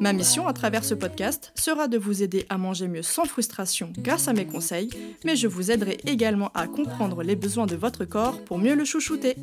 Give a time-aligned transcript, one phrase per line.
[0.00, 3.92] Ma mission à travers ce podcast sera de vous aider à manger mieux sans frustration
[3.98, 4.90] grâce à mes conseils,
[5.24, 8.84] mais je vous aiderai également à comprendre les besoins de votre corps pour mieux le
[8.84, 9.36] chouchouter.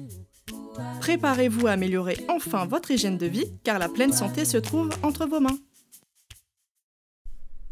[1.00, 5.26] Préparez-vous à améliorer enfin votre hygiène de vie car la pleine santé se trouve entre
[5.26, 5.58] vos mains.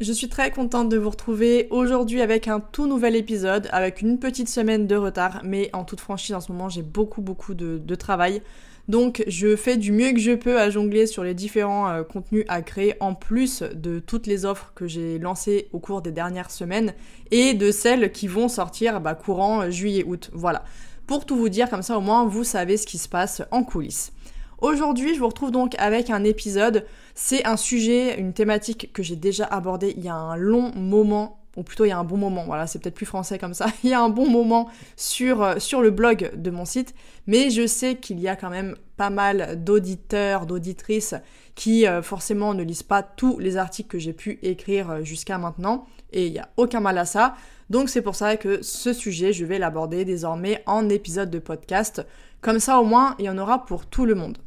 [0.00, 4.18] Je suis très contente de vous retrouver aujourd'hui avec un tout nouvel épisode, avec une
[4.18, 7.94] petite semaine de retard, mais en toute franchise en ce moment j'ai beaucoup beaucoup de,
[7.94, 8.42] travail.
[8.88, 12.44] Donc je fais du mieux que je peux à jongler sur les différents euh, contenus
[12.48, 16.50] à créer en plus de toutes les offres que j'ai lancées au cours des dernières
[16.50, 16.92] semaines
[17.30, 20.30] et de celles qui vont sortir bah, courant juillet-août.
[20.34, 20.64] Voilà.
[21.06, 23.64] Pour tout vous dire, comme ça au moins vous savez ce qui se passe en
[23.64, 24.12] coulisses.
[24.60, 26.86] Aujourd'hui, je vous retrouve donc avec un épisode.
[27.14, 31.43] C'est un sujet, une thématique que j'ai déjà abordée il y a un long moment
[31.56, 33.66] ou plutôt il y a un bon moment, voilà, c'est peut-être plus français comme ça,
[33.84, 36.94] il y a un bon moment sur, euh, sur le blog de mon site,
[37.26, 41.14] mais je sais qu'il y a quand même pas mal d'auditeurs, d'auditrices
[41.54, 45.38] qui euh, forcément ne lisent pas tous les articles que j'ai pu écrire euh, jusqu'à
[45.38, 47.34] maintenant, et il n'y a aucun mal à ça.
[47.70, 52.04] Donc c'est pour ça que ce sujet, je vais l'aborder désormais en épisode de podcast.
[52.40, 54.38] Comme ça au moins, il y en aura pour tout le monde.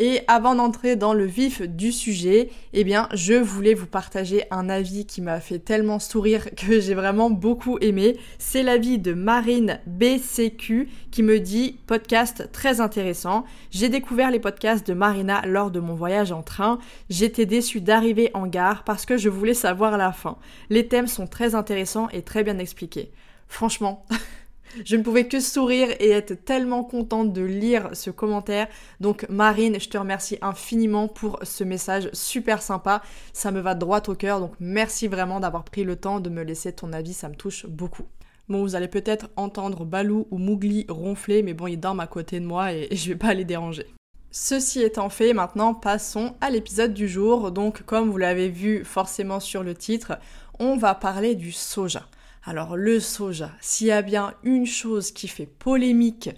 [0.00, 4.68] Et avant d'entrer dans le vif du sujet, eh bien, je voulais vous partager un
[4.68, 8.16] avis qui m'a fait tellement sourire que j'ai vraiment beaucoup aimé.
[8.38, 13.44] C'est l'avis de Marine BCQ qui me dit podcast très intéressant.
[13.72, 16.78] J'ai découvert les podcasts de Marina lors de mon voyage en train.
[17.10, 20.38] J'étais déçue d'arriver en gare parce que je voulais savoir la fin.
[20.70, 23.10] Les thèmes sont très intéressants et très bien expliqués.
[23.48, 24.06] Franchement,
[24.84, 28.68] Je ne pouvais que sourire et être tellement contente de lire ce commentaire.
[29.00, 33.02] Donc Marine, je te remercie infiniment pour ce message super sympa.
[33.32, 34.40] Ça me va droit au cœur.
[34.40, 37.14] Donc merci vraiment d'avoir pris le temps de me laisser ton avis.
[37.14, 38.04] Ça me touche beaucoup.
[38.48, 42.40] Bon, vous allez peut-être entendre Balou ou Mougli ronfler, mais bon, ils dorment à côté
[42.40, 43.86] de moi et je vais pas les déranger.
[44.30, 47.50] Ceci étant fait, maintenant passons à l'épisode du jour.
[47.50, 50.18] Donc, comme vous l'avez vu forcément sur le titre,
[50.58, 52.06] on va parler du soja.
[52.44, 56.30] Alors le soja, s'il y a bien une chose qui fait polémique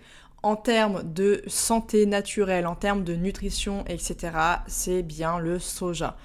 [0.43, 4.33] en termes de santé naturelle, en termes de nutrition, etc.,
[4.67, 6.17] c'est bien le soja.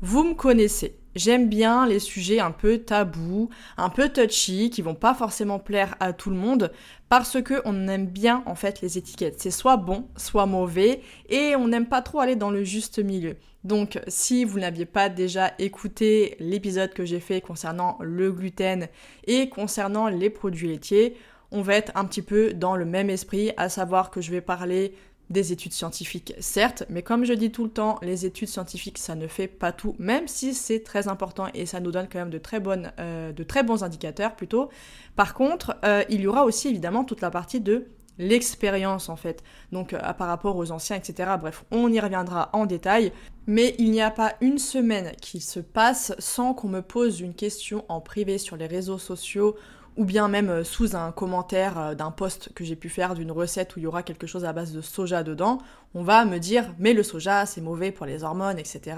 [0.00, 4.94] Vous me connaissez, j'aime bien les sujets un peu tabous, un peu touchy, qui vont
[4.94, 6.72] pas forcément plaire à tout le monde,
[7.08, 9.40] parce que on aime bien en fait les étiquettes.
[9.40, 13.36] C'est soit bon, soit mauvais, et on n'aime pas trop aller dans le juste milieu.
[13.64, 18.88] Donc si vous n'aviez pas déjà écouté l'épisode que j'ai fait concernant le gluten
[19.26, 21.16] et concernant les produits laitiers,
[21.50, 24.40] on va être un petit peu dans le même esprit, à savoir que je vais
[24.40, 24.94] parler
[25.30, 29.14] des études scientifiques, certes, mais comme je dis tout le temps, les études scientifiques, ça
[29.14, 32.30] ne fait pas tout, même si c'est très important et ça nous donne quand même
[32.30, 34.68] de très, bonnes, euh, de très bons indicateurs plutôt.
[35.16, 37.86] Par contre, euh, il y aura aussi évidemment toute la partie de
[38.18, 39.42] l'expérience en fait,
[39.72, 41.32] donc euh, par rapport aux anciens, etc.
[41.40, 43.12] Bref, on y reviendra en détail,
[43.46, 47.34] mais il n'y a pas une semaine qui se passe sans qu'on me pose une
[47.34, 49.56] question en privé sur les réseaux sociaux
[49.96, 53.30] ou bien même euh, sous un commentaire euh, d'un post que j'ai pu faire d'une
[53.30, 55.58] recette où il y aura quelque chose à base de soja dedans,
[55.94, 58.96] on va me dire mais le soja c'est mauvais pour les hormones, etc.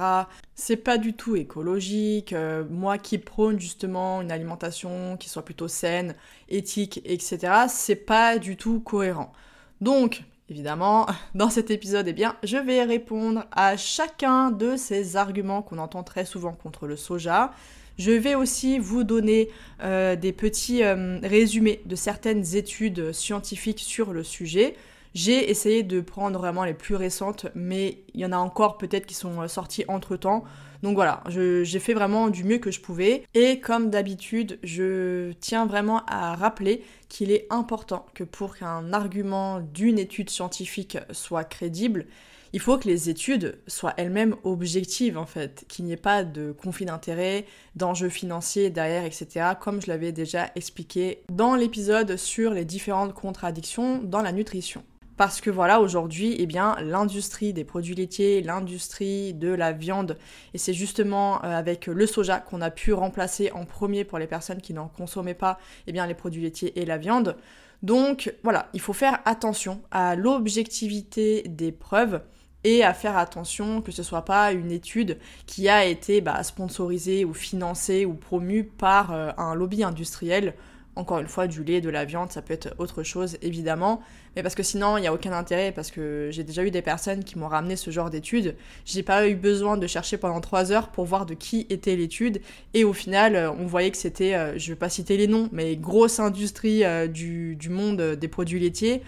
[0.54, 2.32] C'est pas du tout écologique.
[2.32, 6.14] Euh, moi qui prône justement une alimentation qui soit plutôt saine,
[6.48, 7.38] éthique, etc.
[7.68, 9.32] C'est pas du tout cohérent.
[9.80, 15.62] Donc Évidemment, dans cet épisode, eh bien, je vais répondre à chacun de ces arguments
[15.62, 17.52] qu'on entend très souvent contre le soja.
[17.98, 19.48] Je vais aussi vous donner
[19.82, 24.76] euh, des petits euh, résumés de certaines études scientifiques sur le sujet.
[25.14, 29.06] J'ai essayé de prendre vraiment les plus récentes, mais il y en a encore peut-être
[29.06, 30.44] qui sont euh, sorties entre-temps.
[30.82, 33.24] Donc voilà, j'ai fait vraiment du mieux que je pouvais.
[33.32, 39.60] Et comme d'habitude, je tiens vraiment à rappeler qu'il est important que pour qu'un argument
[39.60, 42.04] d'une étude scientifique soit crédible,
[42.52, 46.52] il faut que les études soient elles-mêmes objectives en fait, qu'il n'y ait pas de
[46.52, 47.44] conflit d'intérêts,
[47.74, 49.52] d'enjeux financiers derrière, etc.
[49.60, 54.82] Comme je l'avais déjà expliqué dans l'épisode sur les différentes contradictions dans la nutrition.
[55.16, 60.18] parce que voilà, aujourd'hui, eh bien, l'industrie des produits laitiers, l'industrie de la viande,
[60.52, 64.26] et c'est justement euh, avec le soja qu'on a pu remplacer en premier pour les
[64.26, 67.36] personnes qui n'en consommaient pas, eh bien, les produits laitiers et la viande.
[67.82, 72.20] Donc voilà, il faut faire attention à l'objectivité des preuves
[72.66, 77.24] et à faire attention que ce soit pas une étude qui a été bah, sponsorisée
[77.24, 80.54] ou financée ou promue par euh, un lobby industriel
[80.96, 84.00] encore une fois, du lait, de la viande, ça peut être autre chose, évidemment.
[84.34, 86.80] Mais parce que sinon, il n'y a aucun intérêt, parce que j'ai déjà eu des
[86.80, 88.56] personnes qui m'ont ramené ce genre d'études.
[88.86, 92.40] J'ai pas eu besoin de chercher pendant trois heures pour voir de qui était l'étude.
[92.72, 95.50] Et au final, euh, on voyait que c'était, euh, je vais pas citer les noms,
[95.52, 99.02] mais grosse industrie euh, du, du, monde des produits laitiers.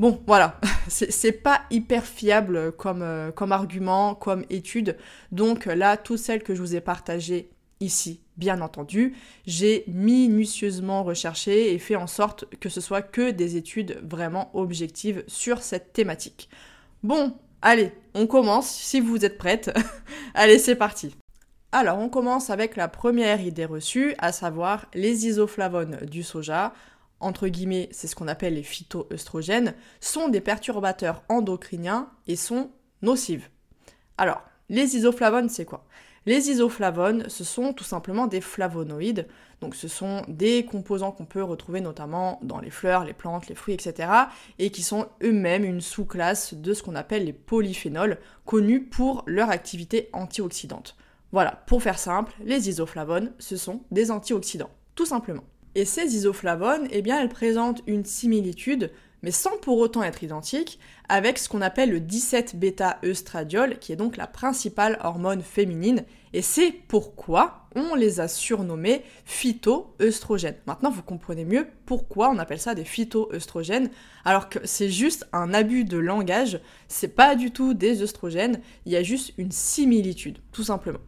[0.00, 0.58] Bon, voilà,
[0.88, 3.04] c'est pas hyper fiable comme,
[3.36, 4.96] comme argument, comme étude.
[5.30, 7.50] Donc là, toutes celles que je vous ai partagées
[7.80, 9.14] ici, bien entendu.
[9.46, 15.22] J'ai minutieusement recherché et fait en sorte que ce soit que des études vraiment objectives
[15.26, 16.48] sur cette thématique.
[17.02, 19.70] Bon, allez, on commence, si vous êtes prête.
[20.34, 21.14] allez, c'est parti.
[21.72, 26.72] Alors, on commence avec la première idée reçue, à savoir les isoflavones du soja,
[27.20, 32.70] entre guillemets, c'est ce qu'on appelle les phytoœstrogènes, sont des perturbateurs endocriniens et sont
[33.02, 33.48] nocives.
[34.18, 35.86] Alors, les isoflavones, c'est quoi?
[36.26, 39.26] Les isoflavones, ce sont tout simplement des flavonoïdes,
[39.62, 43.54] donc ce sont des composants qu'on peut retrouver notamment dans les fleurs, les plantes, les
[43.54, 44.10] fruits, etc.
[44.58, 49.48] et qui sont eux-mêmes une sous-classe de ce qu'on appelle les polyphénols, connus pour leur
[49.48, 50.94] activité antioxydante.
[51.32, 55.44] Voilà, pour faire simple, les isoflavones, ce sont des antioxydants, tout simplement.
[55.74, 58.90] Et ces isoflavones, eh bien, elles présentent une similitude
[59.22, 60.78] mais sans pour autant être identique,
[61.08, 66.70] avec ce qu'on appelle le 17-bêta-œstradiol, qui est donc la principale hormone féminine, et c'est
[66.70, 70.56] pourquoi on les a surnommés phytoœstrogènes.
[70.66, 73.90] Maintenant, vous comprenez mieux pourquoi on appelle ça des phytoœstrogènes,
[74.24, 78.92] alors que c'est juste un abus de langage, c'est pas du tout des œstrogènes, il
[78.92, 81.00] y a juste une similitude, tout simplement.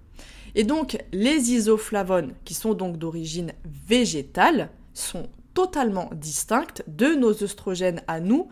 [0.55, 8.03] Et donc, les isoflavones, qui sont donc d'origine végétale, sont totalement distinctes de nos œstrogènes
[8.07, 8.49] à nous,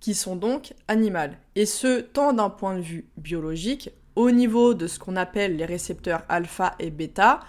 [0.00, 1.38] qui sont donc animales.
[1.56, 5.64] Et ce, tant d'un point de vue biologique, au niveau de ce qu'on appelle les
[5.64, 7.40] récepteurs alpha et bêta,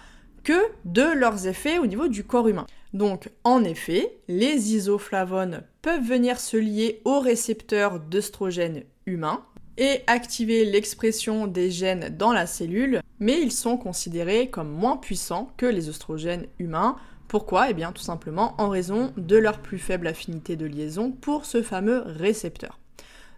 [0.42, 2.66] que de leurs effets au niveau du corps humain.
[2.92, 9.44] Donc, en effet, les isoflavones peuvent venir se lier aux récepteurs d'œstrogènes humains
[9.78, 15.50] et activer l'expression des gènes dans la cellule, mais ils sont considérés comme moins puissants
[15.56, 16.96] que les œstrogènes humains,
[17.28, 17.70] pourquoi?
[17.70, 21.62] Eh bien tout simplement en raison de leur plus faible affinité de liaison pour ce
[21.62, 22.80] fameux récepteur.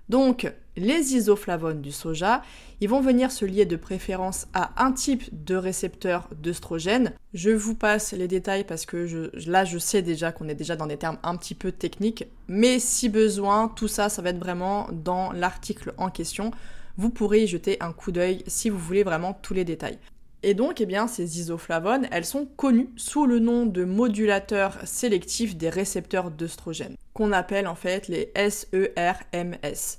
[0.08, 2.42] Donc les isoflavones du soja,
[2.80, 7.12] ils vont venir se lier de préférence à un type de récepteur d'œstrogène.
[7.34, 10.86] Je vous passe les détails parce que là je sais déjà qu'on est déjà dans
[10.86, 14.88] des termes un petit peu techniques, mais si besoin, tout ça, ça va être vraiment
[14.92, 16.52] dans l'article en question.
[16.96, 19.98] Vous pourrez y jeter un coup d'œil si vous voulez vraiment tous les détails.
[20.42, 25.56] Et donc, eh bien, ces isoflavones, elles sont connues sous le nom de modulateurs sélectifs
[25.56, 28.74] des récepteurs d'œstrogènes, qu'on appelle en fait les SERMS.
[28.74, 29.98] E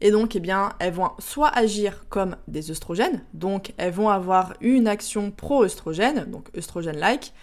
[0.00, 4.54] Et donc, eh bien, elles vont soit agir comme des œstrogènes, donc elles vont avoir
[4.62, 7.34] une action pro-œstrogène, donc œstrogène-like,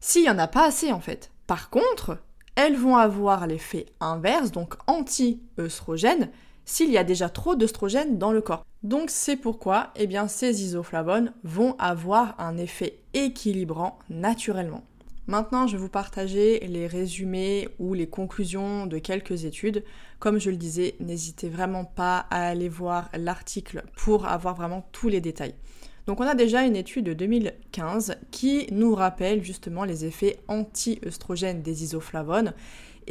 [0.00, 1.30] s'il n'y en a pas assez en fait.
[1.46, 2.16] Par contre,
[2.56, 6.30] elles vont avoir l'effet inverse, donc anti-œstrogène,
[6.70, 8.64] s'il y a déjà trop d'œstrogène dans le corps.
[8.84, 14.84] Donc c'est pourquoi eh ces isoflavones vont avoir un effet équilibrant naturellement.
[15.26, 19.84] Maintenant, je vais vous partager les résumés ou les conclusions de quelques études.
[20.20, 25.08] Comme je le disais, n'hésitez vraiment pas à aller voir l'article pour avoir vraiment tous
[25.08, 25.54] les détails.
[26.06, 31.62] Donc on a déjà une étude de 2015 qui nous rappelle justement les effets anti-œstrogènes
[31.62, 32.54] des isoflavones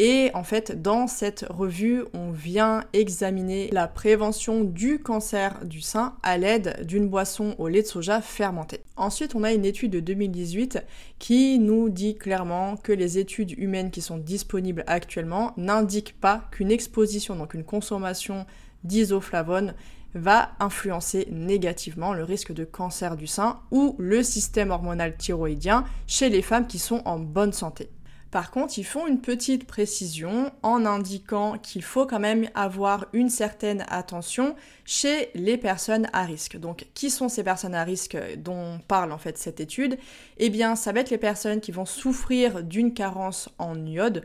[0.01, 6.15] et en fait, dans cette revue, on vient examiner la prévention du cancer du sein
[6.23, 8.79] à l'aide d'une boisson au lait de soja fermenté.
[8.95, 10.79] Ensuite, on a une étude de 2018
[11.19, 16.71] qui nous dit clairement que les études humaines qui sont disponibles actuellement n'indiquent pas qu'une
[16.71, 18.45] exposition, donc une consommation
[18.85, 19.73] d'isoflavone,
[20.13, 26.29] va influencer négativement le risque de cancer du sein ou le système hormonal thyroïdien chez
[26.29, 27.89] les femmes qui sont en bonne santé.
[28.31, 33.29] Par contre, ils font une petite précision en indiquant qu'il faut quand même avoir une
[33.29, 34.55] certaine attention
[34.85, 36.57] chez les personnes à risque.
[36.57, 39.97] Donc, qui sont ces personnes à risque dont parle en fait cette étude?
[40.37, 44.23] Eh bien, ça va être les personnes qui vont souffrir d'une carence en iode,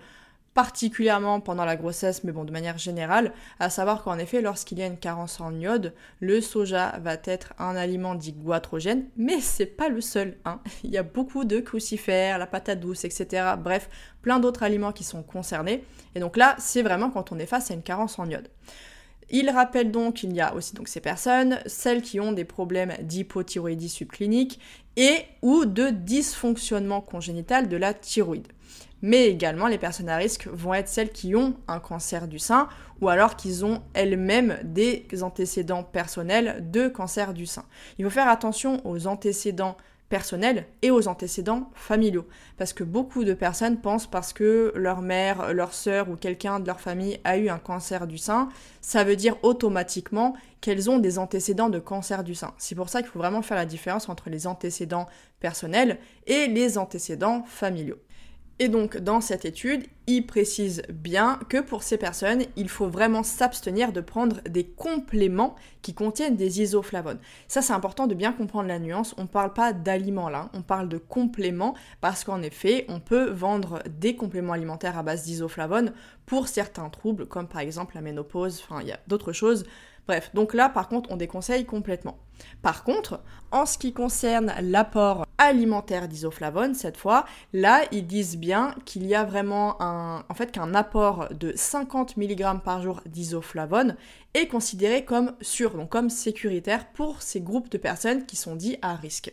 [0.55, 4.83] particulièrement pendant la grossesse, mais bon, de manière générale, à savoir qu'en effet, lorsqu'il y
[4.83, 9.67] a une carence en iode, le soja va être un aliment dit goitrogène, mais c'est
[9.67, 10.39] pas le seul.
[10.45, 10.61] Hein.
[10.85, 13.55] Il y a beaucoup de crucifères, la patate douce, etc.
[13.59, 13.89] Bref,
[14.23, 15.85] plein d'autres aliments qui sont concernés.
[16.15, 18.49] Et donc là, c'est vraiment quand on est face à une carence en iode.
[19.31, 22.93] Il rappelle donc qu'il y a aussi donc ces personnes, celles qui ont des problèmes
[23.01, 24.61] d'hypothyroïdie subclinique
[24.97, 28.47] et ou de dysfonctionnement congénital de la thyroïde
[29.03, 32.69] mais également les personnes à risque vont être celles qui ont un cancer du sein
[33.01, 37.65] ou alors qu'ils ont elles-mêmes des antécédents personnels de cancer du sein.
[37.99, 39.77] Il faut faire attention aux antécédents
[40.09, 42.27] personnels et aux antécédents familiaux.
[42.57, 46.67] Parce que beaucoup de personnes pensent parce que leur mère, leur sœur ou quelqu'un de
[46.67, 48.49] leur famille a eu un cancer du sein,
[48.81, 52.55] ça veut dire automatiquement qu'elles ont des antécédents de cancer du sein.
[52.59, 55.07] C'est pour ça qu'il faut vraiment faire la différence entre les antécédents
[55.41, 57.99] personnels et les antécédents familiaux.
[58.61, 63.25] Et donc dans cette étude, il précise bien que pour ces personnes, il faut vraiment
[63.25, 67.19] s'abstenir de prendre des compléments qui contiennent des isoflavones.
[67.49, 70.63] Ça c'est important de bien comprendre la nuance, on ne parle pas d'aliments là, on
[70.63, 75.93] parle de compléments parce qu'en effet, on peut vendre des compléments alimentaires à base d'isoflavones
[76.25, 79.65] pour certains troubles comme par exemple la ménopause, enfin il y a d'autres choses
[80.07, 82.19] Bref, donc là par contre on déconseille complètement.
[82.63, 88.75] Par contre, en ce qui concerne l'apport alimentaire d'isoflavone, cette fois, là ils disent bien
[88.85, 93.97] qu'il y a vraiment un, en fait qu'un apport de 50 mg par jour d'isoflavone
[94.35, 98.77] est considéré comme sûr, donc comme sécuritaire pour ces groupes de personnes qui sont dits
[98.83, 99.33] à risque.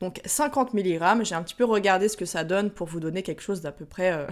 [0.00, 3.22] Donc 50 mg, j'ai un petit peu regardé ce que ça donne pour vous donner
[3.22, 4.26] quelque chose d'à peu près euh,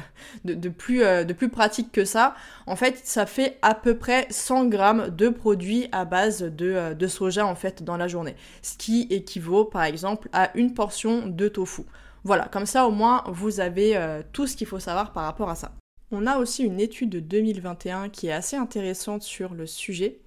[0.44, 2.35] de, plus, euh, de plus pratique que ça.
[2.66, 4.78] En fait, ça fait à peu près 100 g
[5.11, 8.37] de produits à base de, euh, de, soja en fait dans la journée.
[8.62, 11.82] Ce qui équivaut par exemple à une portion de tofu.
[12.23, 13.96] Voilà, comme ça au moins vous avez
[14.32, 15.70] tout ce qu'il faut savoir par rapport à ça.
[16.11, 20.18] On a aussi une étude de 2021 qui est assez intéressante sur le sujet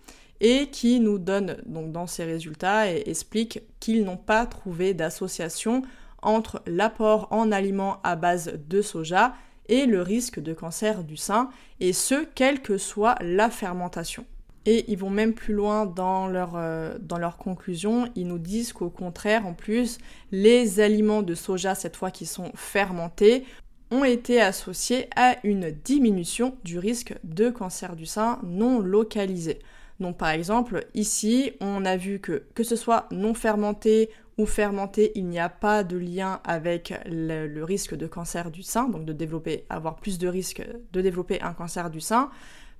[0.41, 5.83] et qui nous donne donc dans ces résultats et explique qu'ils n'ont pas trouvé d'association
[6.21, 9.33] entre l'apport en aliments à base de soja
[9.67, 14.25] et le risque de cancer du sein, et ce, quelle que soit la fermentation.
[14.65, 18.73] Et ils vont même plus loin dans leur, euh, dans leur conclusion, ils nous disent
[18.73, 19.99] qu'au contraire, en plus,
[20.31, 23.45] les aliments de soja, cette fois qui sont fermentés,
[23.91, 29.59] ont été associés à une diminution du risque de cancer du sein non localisé.
[29.99, 35.11] Donc par exemple, ici, on a vu que que ce soit non fermenté ou fermenté,
[35.15, 39.11] il n'y a pas de lien avec le, risque de cancer du sein, donc de
[39.11, 42.29] développer, avoir plus de risque de développer un cancer du sein.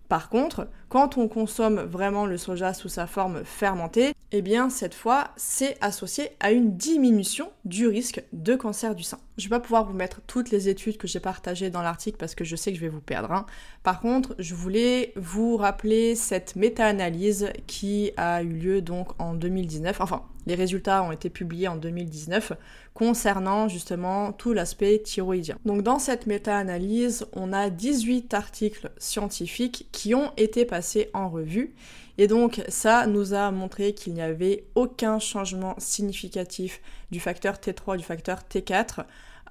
[0.10, 4.96] Par contre, quand on consomme vraiment le soja sous sa forme fermentée, eh bien cette
[4.96, 9.20] fois, c'est associé à une diminution du risque de cancer du sein.
[9.38, 12.34] Je vais pas pouvoir vous mettre toutes les études que j'ai partagées dans l'article parce
[12.34, 13.32] que je sais que je vais vous perdre.
[13.32, 13.46] Hein.
[13.84, 20.02] Par contre, je voulais vous rappeler cette méta-analyse qui a eu lieu donc en 2019.
[20.02, 22.54] Enfin, les résultats ont été publiés en 2019
[22.96, 25.58] concernant justement tout l'aspect thyroïdien.
[25.64, 31.76] Donc dans cette méta-analyse, on a 18 articles scientifiques qui ont été passés en revue
[32.18, 37.98] et donc ça nous a montré qu'il n'y avait aucun changement significatif du facteur T3
[37.98, 39.06] du facteur T4.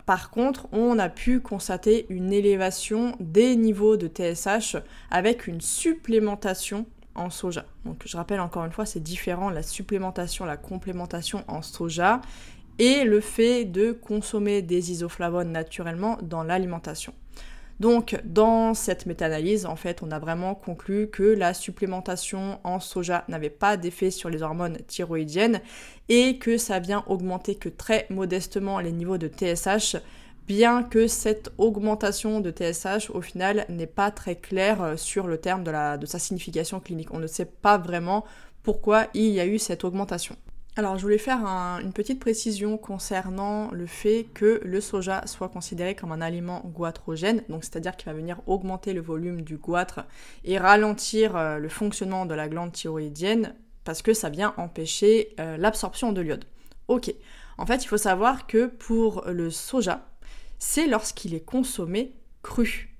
[0.04, 4.76] Par contre, on a pu constater une élévation des niveaux de TSH
[5.12, 6.86] avec une supplémentation
[7.30, 7.64] soja.
[7.84, 12.20] Donc je rappelle encore une fois, c'est différent la supplémentation, la complémentation en soja
[12.78, 17.12] et le fait de consommer des isoflavones naturellement dans l'alimentation.
[17.80, 23.24] Donc dans cette méta-analyse, en fait, on a vraiment conclu que la supplémentation en soja
[23.28, 25.60] n'avait pas d'effet sur les hormones thyroïdiennes
[26.08, 29.96] et que ça vient augmenter que très modestement les niveaux de TSH
[30.48, 35.38] bien que cette augmentation de TSH au final n'est pas très claire euh, sur le
[35.38, 37.12] terme de, sa signification clinique.
[37.12, 38.24] On ne sait pas vraiment
[38.62, 40.36] pourquoi il y a eu cette augmentation.
[40.76, 45.94] Alors je voulais faire une petite précision concernant le fait que le soja soit considéré
[45.94, 50.00] comme un aliment goitrogène, donc c'est-à-dire qu'il va venir augmenter le volume du goitre
[50.44, 55.56] et ralentir euh, le fonctionnement de la glande thyroïdienne parce que ça vient empêcher euh,
[55.58, 56.44] l'absorption de l'iode.
[56.86, 57.12] Ok,
[57.58, 60.08] en fait il faut savoir que pour le soja,
[60.58, 62.12] c'est lorsqu'il est consommé
[62.42, 62.94] cru.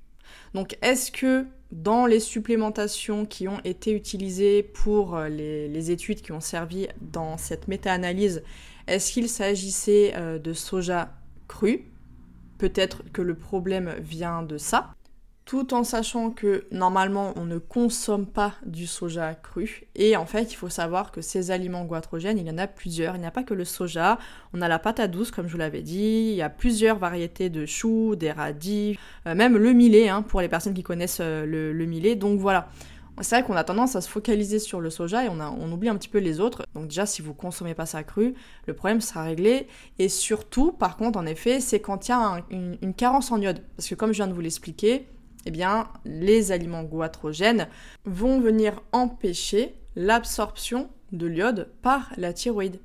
[0.55, 6.33] Donc est-ce que dans les supplémentations qui ont été utilisées pour euh, les, études qui
[6.33, 8.43] ont servi dans cette méta-analyse,
[8.87, 11.15] est-ce qu'il s'agissait euh, de soja
[11.47, 11.91] cru?
[12.57, 14.95] Peut-être que le problème vient de ça.
[15.49, 19.85] Tout en sachant que normalement on ne consomme pas du soja cru.
[19.97, 23.17] Et en fait, il faut savoir que ces aliments goitrogènes, il y en a plusieurs.
[23.17, 24.19] Il n'y a pas que le soja,
[24.53, 27.49] on a la patate douce, comme je vous l'avais dit, il y a plusieurs variétés
[27.49, 31.47] de choux, des radis, euh, même le millet, hein, pour les personnes qui connaissent euh,
[31.47, 32.15] le, le millet.
[32.15, 32.69] Donc voilà.
[33.23, 35.89] C'est vrai qu'on a tendance à se focaliser sur le soja et on, on, oublie
[35.89, 36.67] un petit peu les autres.
[36.75, 38.35] Donc déjà, si vous consommez pas ça cru,
[38.67, 39.67] le problème sera réglé.
[39.99, 43.41] Et surtout, par contre, en effet, c'est quand il y a une, une, carence en
[43.41, 43.63] iode.
[43.79, 45.07] Parce que comme je viens de vous l'expliquer,
[45.47, 45.53] eh
[46.05, 47.69] les aliments goitrogènes
[48.05, 52.81] vont venir empêcher l'absorption de l'iode par la thyroïde.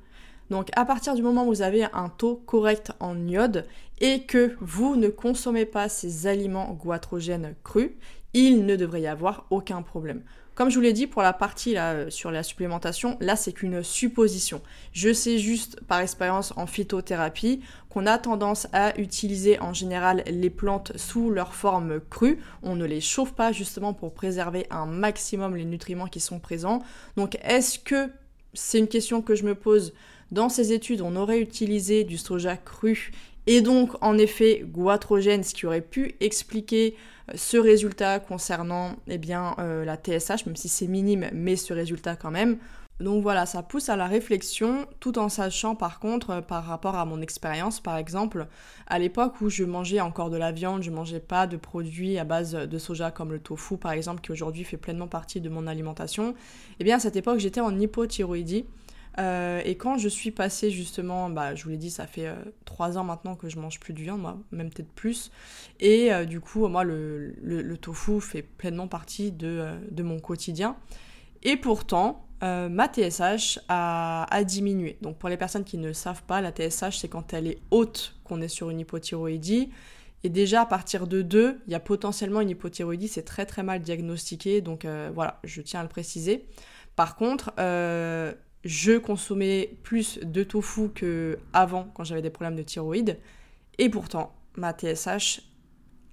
[0.50, 3.66] Donc à partir du moment où vous avez un taux correct en iode
[4.00, 7.90] et que vous ne consommez pas ces aliments goitrogènes crus,
[8.34, 10.22] il ne devrait y avoir aucun problème.
[10.54, 13.82] Comme je vous l'ai dit pour la partie euh, sur la supplémentation, là c'est qu'une
[13.82, 14.62] supposition.
[14.92, 20.50] Je sais juste par expérience en phytothérapie qu'on a tendance à utiliser en général les
[20.50, 22.38] plantes sous leur forme crue.
[22.62, 26.82] On ne les chauffe pas justement pour préserver un maximum les nutriments qui sont présents.
[27.16, 28.10] Donc est-ce que
[28.52, 29.92] c'est une question que je me pose?
[30.30, 33.12] Dans ces études, on aurait utilisé du soja cru
[33.46, 36.96] et donc en effet goitrogène, ce qui aurait pu expliquer
[37.34, 42.16] ce résultat concernant eh bien, euh, la TSH, même si c'est minime, mais ce résultat
[42.16, 42.58] quand même.
[43.00, 46.94] Donc voilà, ça pousse à la réflexion, tout en sachant par contre, euh, par rapport
[46.94, 48.46] à mon expérience, par exemple,
[48.86, 52.24] à l'époque où je mangeais encore de la viande, je mangeais pas de produits à
[52.24, 55.66] base de soja comme le tofu par exemple, qui aujourd'hui fait pleinement partie de mon
[55.66, 56.34] alimentation,
[56.78, 58.66] eh bien à cette époque j'étais en hypothyroïdie.
[59.18, 62.34] Euh, et quand je suis passée justement, bah, je vous l'ai dit, ça fait euh,
[62.64, 65.30] trois ans maintenant que je mange plus de viande, même peut-être plus.
[65.80, 70.76] Et euh, du coup, moi, le, le, tofu fait pleinement partie de, de, mon quotidien.
[71.42, 74.98] Et pourtant, ma TSH a, a, diminué.
[75.00, 78.16] Donc pour les personnes qui ne savent pas, la TSH, c'est quand elle est haute
[78.24, 79.70] qu'on est sur une hypothyroïdie.
[80.24, 83.62] Et déjà, à partir de 2, il y a potentiellement une hypothyroïdie, c'est très très
[83.62, 84.60] mal diagnostiqué.
[84.60, 86.46] Donc voilà, je tiens à le préciser.
[86.96, 87.52] Par contre,
[88.64, 93.18] je consommais plus de tofu que avant quand j'avais des problèmes de thyroïde.
[93.78, 95.42] Et pourtant, ma TSH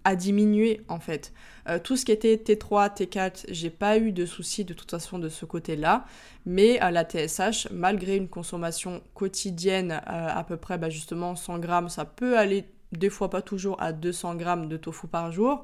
[0.03, 1.31] a diminué en fait.
[1.69, 5.19] Euh, tout ce qui était T3, T4, j'ai pas eu de soucis de toute façon
[5.19, 6.05] de ce côté-là.
[6.45, 11.59] Mais à la TSH, malgré une consommation quotidienne euh, à peu près bah, justement 100
[11.59, 15.63] grammes, ça peut aller des fois pas toujours à 200 grammes de tofu par jour.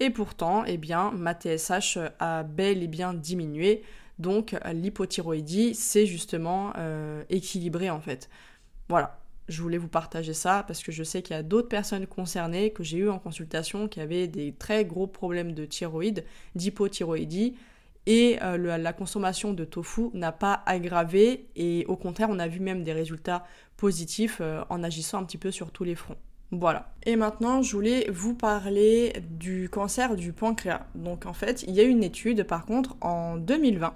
[0.00, 3.82] Et pourtant, eh bien, ma TSH a bel et bien diminué.
[4.18, 8.30] Donc l'hypothyroïdie, c'est justement euh, équilibré en fait.
[8.88, 12.06] Voilà, je voulais vous partager ça parce que je sais qu'il y a d'autres personnes
[12.06, 16.24] concernées que j'ai eues en consultation qui avaient des très gros problèmes de thyroïde,
[16.54, 17.56] d'hypothyroïdie,
[18.06, 22.60] et euh, la consommation de tofu n'a pas aggravé, et au contraire, on a vu
[22.60, 23.44] même des résultats
[23.76, 26.16] positifs euh, en agissant un petit peu sur tous les fronts.
[26.52, 26.92] Voilà.
[27.04, 30.86] Et maintenant, je voulais vous parler du cancer du pancréas.
[30.94, 33.94] Donc en fait, il y a une étude par contre en 2020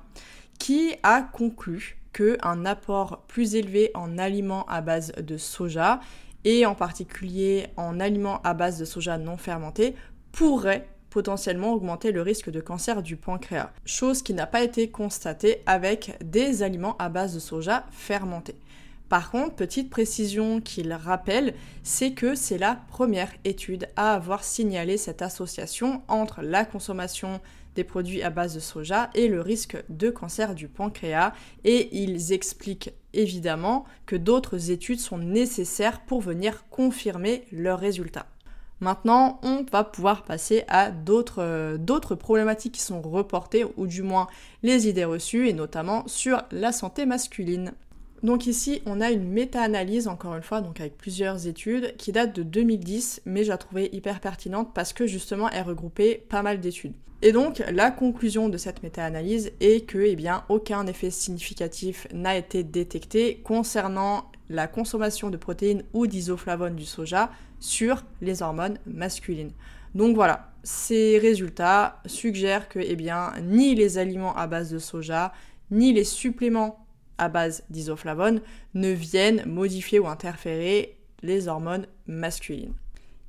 [0.59, 6.01] qui a conclu qu'un apport plus élevé en aliments à base de soja
[6.45, 9.95] et en particulier en aliments à base de soja non fermenté
[10.33, 15.63] pourrait potentiellement augmenter le risque de cancer du pancréas, chose qui n'a pas été constatée
[15.67, 18.55] avec des aliments à base de soja fermenté.
[19.11, 24.97] Par contre, petite précision qu'il rappelle, c'est que c'est la première étude à avoir signalé
[24.97, 27.41] cette association entre la consommation
[27.75, 31.33] des produits à base de soja et le risque de cancer du pancréas
[31.65, 38.27] et ils expliquent évidemment que d'autres études sont nécessaires pour venir confirmer leurs résultats.
[38.79, 44.29] Maintenant, on va pouvoir passer à d'autres, d'autres problématiques qui sont reportées, ou du moins
[44.63, 47.75] les idées reçues, et notamment sur la santé masculine.
[48.23, 52.35] Donc ici, on a une méta-analyse, encore une fois, donc avec plusieurs études, qui date
[52.37, 56.61] de 2010, mais je la trouvais hyper pertinente parce que justement, elle regroupait pas mal
[56.61, 56.93] d'études.
[57.23, 62.37] Et donc, la conclusion de cette méta-analyse est que, eh bien, aucun effet significatif n'a
[62.37, 69.53] été détecté concernant la consommation de protéines ou d'isoflavones du soja sur les hormones masculines.
[69.95, 75.33] Donc voilà, ces résultats suggèrent que, eh bien, ni les aliments à base de soja,
[75.71, 76.87] ni les suppléments
[77.21, 78.41] à base d'isoflavone
[78.75, 82.73] ne viennent modifier ou interférer les hormones masculines.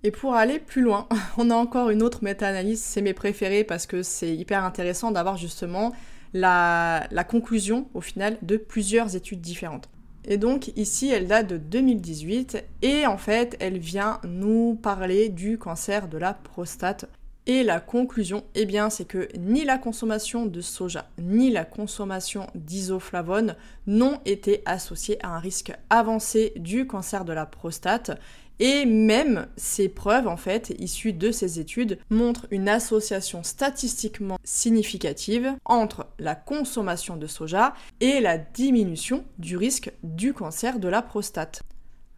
[0.04, 3.86] Et pour aller plus loin, on a encore une autre méta-analyse, c'est mes préférés parce
[3.86, 5.92] que c'est hyper intéressant d'avoir justement
[6.34, 9.90] la, la, conclusion au final de plusieurs études différentes.
[10.24, 15.58] Et donc ici, elle date de 2018 et en fait, elle vient nous parler du
[15.58, 17.10] cancer de la prostate.
[17.48, 22.46] Et la conclusion, eh bien, c'est que ni la consommation de soja, ni la consommation
[22.54, 23.56] d'isoflavone
[23.88, 28.12] n'ont été associées à un risque avancé du cancer de la prostate.
[28.60, 35.56] Et même ces preuves, en fait, issues de ces études, montrent une association statistiquement significative
[35.66, 41.64] entre la consommation de soja et la diminution du risque du cancer de la prostate.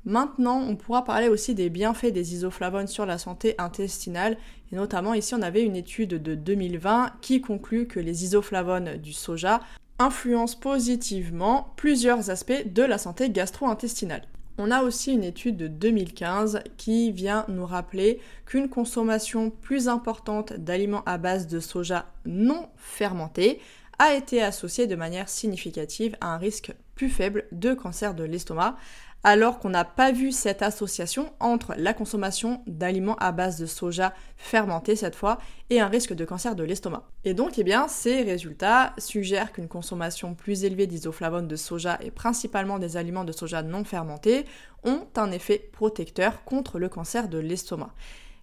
[0.06, 4.38] Maintenant, on pourra parler aussi des bienfaits des isoflavones sur la santé intestinale.
[4.72, 9.14] Et notamment, ici, on avait une étude de 2020 qui conclut que les isoflavones du
[9.14, 9.62] soja
[10.00, 14.24] influencent positivement plusieurs aspects de la santé gastro-intestinale.
[14.58, 20.54] On a aussi une étude de 2015 qui vient nous rappeler qu'une consommation plus importante
[20.54, 23.60] d'aliments à base de soja non fermentés
[23.98, 28.76] a été associée de manière significative à un risque plus faible de cancer de l'estomac,
[29.24, 34.14] alors qu'on n'a pas vu cette association entre la consommation d'aliments à base de soja
[34.38, 35.38] fermenté cette fois
[35.70, 37.08] et un risque de cancer de l'estomac.
[37.24, 42.12] Et donc, eh bien, ces résultats suggèrent qu'une consommation plus élevée d'isoflavones de soja et
[42.12, 44.46] principalement des aliments de soja non fermentés
[44.84, 47.94] ont un effet protecteur contre le cancer de l'estomac.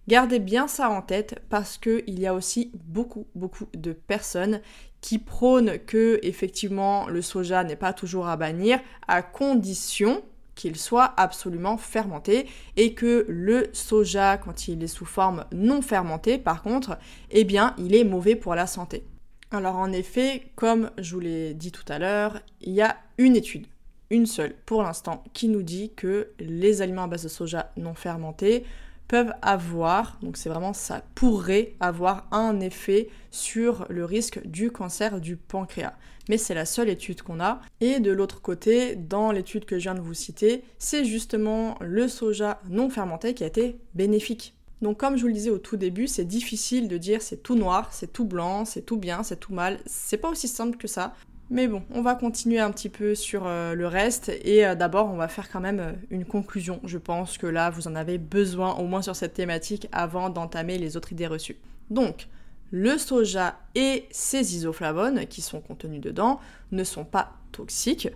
[0.09, 4.61] Gardez bien ça en tête parce qu'il y a aussi beaucoup, beaucoup de personnes
[5.03, 10.23] qui prônent que effectivement le soja n'est pas toujours à bannir à condition
[10.61, 12.47] qu'il soit absolument fermenté
[12.77, 16.99] et que le soja, quand il est sous forme non fermentée, par contre,
[17.31, 19.03] eh bien, il est mauvais pour la santé.
[19.51, 23.37] Alors en effet, comme je vous l'ai dit tout à l'heure, il y a une
[23.37, 23.69] étude,
[24.11, 27.95] une seule pour l'instant, qui nous dit que les aliments à base de soja non
[27.95, 28.65] fermentés
[29.09, 35.23] peuvent avoir, donc c'est vraiment ça pourrait avoir un effet sur le risque du cancer
[35.23, 35.95] du pancréas.
[36.31, 37.61] Mais c'est la seule étude qu'on a.
[37.81, 42.07] Et de l'autre côté, dans l'étude que je viens de vous citer, c'est justement le
[42.07, 44.55] soja non fermenté qui a été bénéfique.
[44.81, 47.57] Donc comme je vous le disais au tout début, c'est difficile de dire c'est tout
[47.57, 49.81] noir, c'est tout blanc, c'est tout bien, c'est tout mal.
[49.87, 51.17] C'est pas aussi simple que ça.
[51.51, 55.11] Mais bon, on va continuer un petit peu sur euh, le reste et euh, d'abord
[55.13, 56.79] on va faire quand même euh, une conclusion.
[56.85, 60.79] Je pense que là vous en avez besoin au moins sur cette thématique avant d'entamer
[60.79, 61.57] les autres idées reçues.
[61.91, 62.29] Donc,
[62.71, 66.41] le soja et ses isoflavones qui sont contenus dedans
[66.73, 68.09] ne sont pas toxiques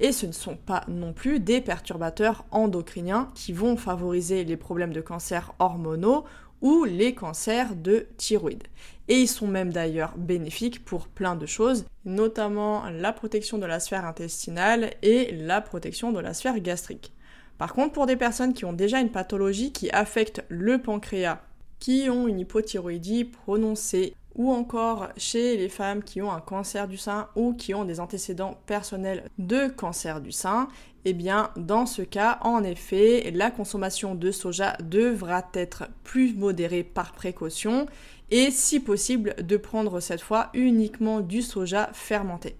[0.00, 4.92] et ce ne sont pas non plus des perturbateurs endocriniens qui vont favoriser les problèmes
[4.92, 6.24] de cancer hormonaux
[6.60, 8.64] ou les cancers de thyroïde.
[9.08, 13.80] Et ils sont même d'ailleurs bénéfiques pour plein de choses, notamment la protection de la
[13.80, 17.12] sphère intestinale et la protection de la sphère gastrique.
[17.58, 21.40] Par contre, pour des personnes qui ont déjà une pathologie qui affecte le pancréas,
[21.78, 26.96] qui ont une hypothyroïdie prononcée, ou encore chez les femmes qui ont un cancer du
[26.96, 30.68] sein ou qui ont des antécédents personnels de cancer du sein,
[31.04, 36.84] eh bien dans ce cas, en effet, la consommation de soja devra être plus modérée
[36.84, 37.86] par précaution
[38.30, 42.56] et si possible de prendre cette fois uniquement du soja fermenté.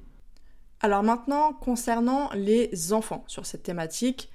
[0.81, 4.31] Alors maintenant, concernant les enfants sur cette thématique,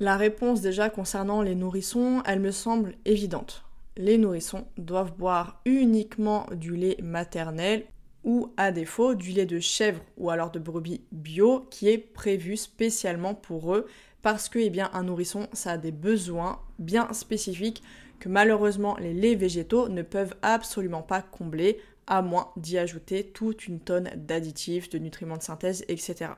[0.00, 3.65] la réponse déjà concernant les nourrissons, elle me semble évidente.
[3.98, 7.86] Les nourrissons doivent boire uniquement du lait maternel
[8.24, 12.58] ou à défaut du lait de chèvre ou alors de brebis bio qui est prévu
[12.58, 13.86] spécialement pour eux
[14.20, 17.82] parce que eh bien, un nourrisson ça a des besoins bien spécifiques
[18.18, 23.66] que malheureusement les laits végétaux ne peuvent absolument pas combler à moins d'y ajouter toute
[23.66, 26.32] une tonne d'additifs, de nutriments de synthèse, etc.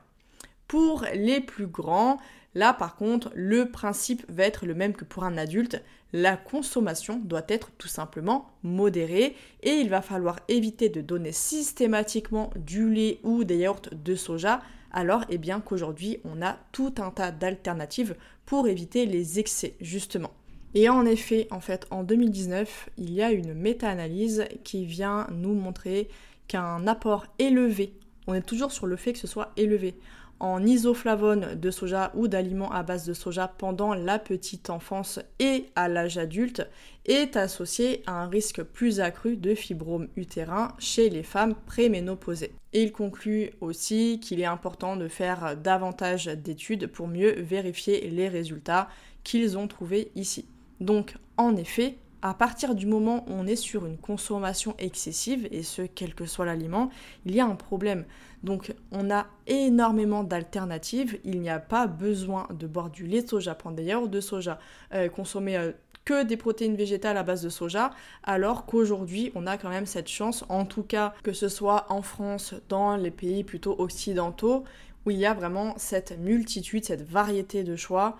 [0.69, 2.19] Pour les plus grands,
[2.53, 5.81] là par contre, le principe va être le même que pour un adulte.
[6.13, 12.51] La consommation doit être tout simplement modérée et il va falloir éviter de donner systématiquement
[12.55, 17.09] du lait ou des yaourts de soja alors eh bien qu'aujourd'hui on a tout un
[17.09, 20.31] tas d'alternatives pour éviter les excès justement.
[20.75, 25.55] Et en effet, en fait, en 2019, il y a une méta-analyse qui vient nous
[25.55, 26.09] montrer
[26.47, 27.95] qu'un apport élevé,
[28.29, 29.95] on est toujours sur le fait que ce soit élevé,
[30.39, 35.65] en isoflavone de soja ou d'aliments à base de soja pendant la petite enfance et
[35.75, 36.67] à l'âge adulte
[37.05, 42.53] est associé à un risque plus accru de fibrome utérin chez les femmes préménopausées.
[42.73, 48.27] Et il conclut aussi qu'il est important de faire davantage d'études pour mieux vérifier les
[48.27, 48.89] résultats
[49.23, 50.45] qu'ils ont trouvés ici.
[50.79, 55.63] Donc en effet, à partir du moment où on est sur une consommation excessive, et
[55.63, 56.89] ce quel que soit l'aliment,
[57.25, 58.05] il y a un problème.
[58.43, 63.27] Donc on a énormément d'alternatives, il n'y a pas besoin de boire du lait de
[63.27, 64.59] soja, prendre yaourts de soja,
[64.93, 65.71] euh, consommer euh,
[66.05, 67.91] que des protéines végétales à base de soja,
[68.23, 72.01] alors qu'aujourd'hui on a quand même cette chance, en tout cas que ce soit en
[72.01, 74.63] France, dans les pays plutôt occidentaux,
[75.05, 78.17] où il y a vraiment cette multitude, cette variété de choix.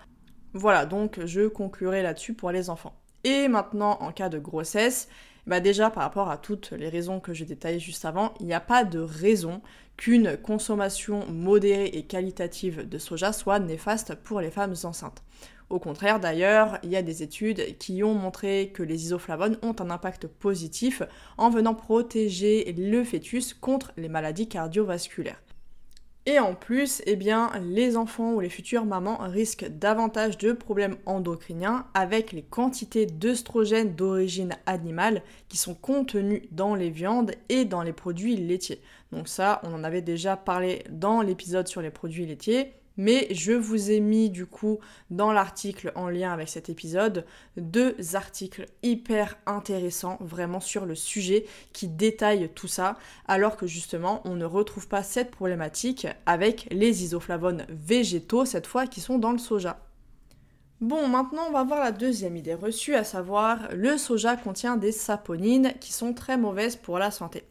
[0.52, 2.94] Voilà, donc je conclurai là-dessus pour les enfants.
[3.24, 5.08] Et maintenant, en cas de grossesse,
[5.46, 8.54] bah déjà par rapport à toutes les raisons que j'ai détaillées juste avant, il n'y
[8.54, 9.60] a pas de raison
[9.96, 15.22] qu'une consommation modérée et qualitative de soja soit néfaste pour les femmes enceintes.
[15.70, 19.76] Au contraire d'ailleurs, il y a des études qui ont montré que les isoflavones ont
[19.78, 21.02] un impact positif
[21.38, 25.40] en venant protéger le fœtus contre les maladies cardiovasculaires.
[26.26, 30.98] Et en plus, eh bien, les enfants ou les futures mamans risquent davantage de problèmes
[31.06, 37.82] endocriniens avec les quantités d'œstrogènes d'origine animale qui sont contenues dans les viandes et dans
[37.82, 38.82] les produits laitiers.
[39.12, 43.52] Donc ça, on en avait déjà parlé dans l'épisode sur les produits laitiers mais je
[43.52, 47.24] vous ai mis du coup dans l'article en lien avec cet épisode
[47.56, 54.20] deux articles hyper intéressants vraiment sur le sujet qui détaillent tout ça, alors que justement
[54.26, 59.32] on ne retrouve pas cette problématique avec les isoflavones végétaux cette fois qui sont dans
[59.32, 59.80] le soja.
[60.82, 64.92] Bon, maintenant on va voir la deuxième idée reçue, à savoir le soja contient des
[64.92, 67.44] saponines qui sont très mauvaises pour la santé.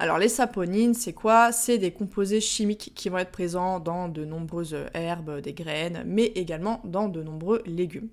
[0.00, 1.50] Alors les saponines, c'est quoi?
[1.50, 6.26] C'est des composés chimiques qui vont être présents dans de nombreuses herbes, des graines, mais
[6.36, 8.08] également dans de nombreux légumes.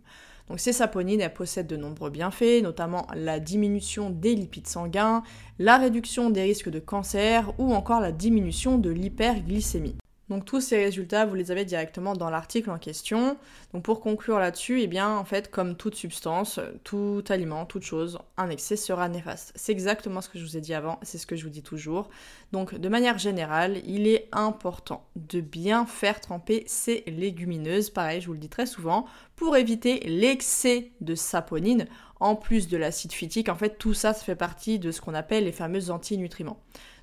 [0.49, 5.21] Donc ces saponines, elles possèdent de nombreux bienfaits, notamment la diminution des lipides sanguins,
[5.59, 9.95] la réduction des risques de cancer ou encore la diminution de l'hyperglycémie.
[10.29, 13.37] Donc tous ces résultats, vous les avez directement dans l'article en question.
[13.73, 18.17] Donc pour conclure là-dessus, eh bien en fait comme toute substance, tout aliment, toute chose,
[18.37, 19.51] un excès sera néfaste.
[19.55, 21.61] C'est exactement ce que je vous ai dit avant, c'est ce que je vous dis
[21.61, 22.09] toujours.
[22.51, 28.27] Donc de manière générale, il est important de bien faire tremper ces légumineuses, pareil, je
[28.27, 31.85] vous le dis très souvent, pour éviter l'excès de saponine
[32.19, 33.49] en plus de l'acide phytique.
[33.49, 36.59] En fait, tout ça, ça fait partie de ce qu'on appelle les fameux antinutriments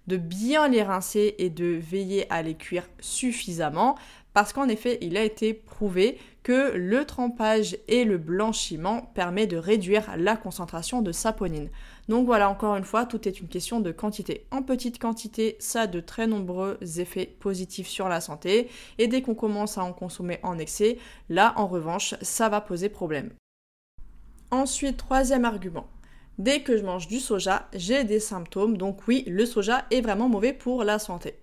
[0.07, 3.97] de bien les rincer et de veiller à les cuire suffisamment
[4.35, 9.57] parce qu'en effet, il a été prouvé que le trempage et le blanchiment permet de
[9.57, 11.69] réduire la concentration de saponine.
[12.09, 14.47] Donc voilà, encore une fois, tout est une question de quantité.
[14.51, 19.23] En petite quantité, ça a de très nombreux effets positifs sur la santé et dès
[19.23, 23.31] qu'on commence à en consommer en excès, là en revanche, ça va poser problème.
[24.51, 25.87] Ensuite, troisième argument,
[26.43, 30.29] Dès que je mange du soja, j'ai des symptômes, donc oui, le soja est vraiment
[30.29, 31.37] mauvais pour la santé.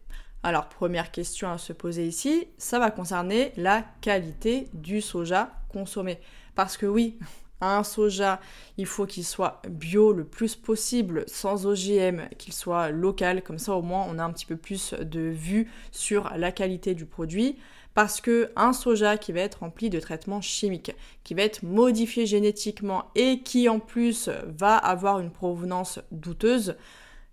[0.44, 6.20] Alors, première question à se poser ici, ça va concerner la qualité du soja consommé.
[6.54, 7.18] Parce que oui,
[7.62, 8.42] un soja,
[8.76, 13.76] il faut qu'il soit bio le plus possible, sans OGM, qu'il soit local, comme ça
[13.76, 17.58] au moins on a un petit peu plus de vue sur la qualité du produit
[18.00, 22.26] parce que un soja qui va être rempli de traitements chimiques, qui va être modifié
[22.26, 26.78] génétiquement et qui en plus va avoir une provenance douteuse,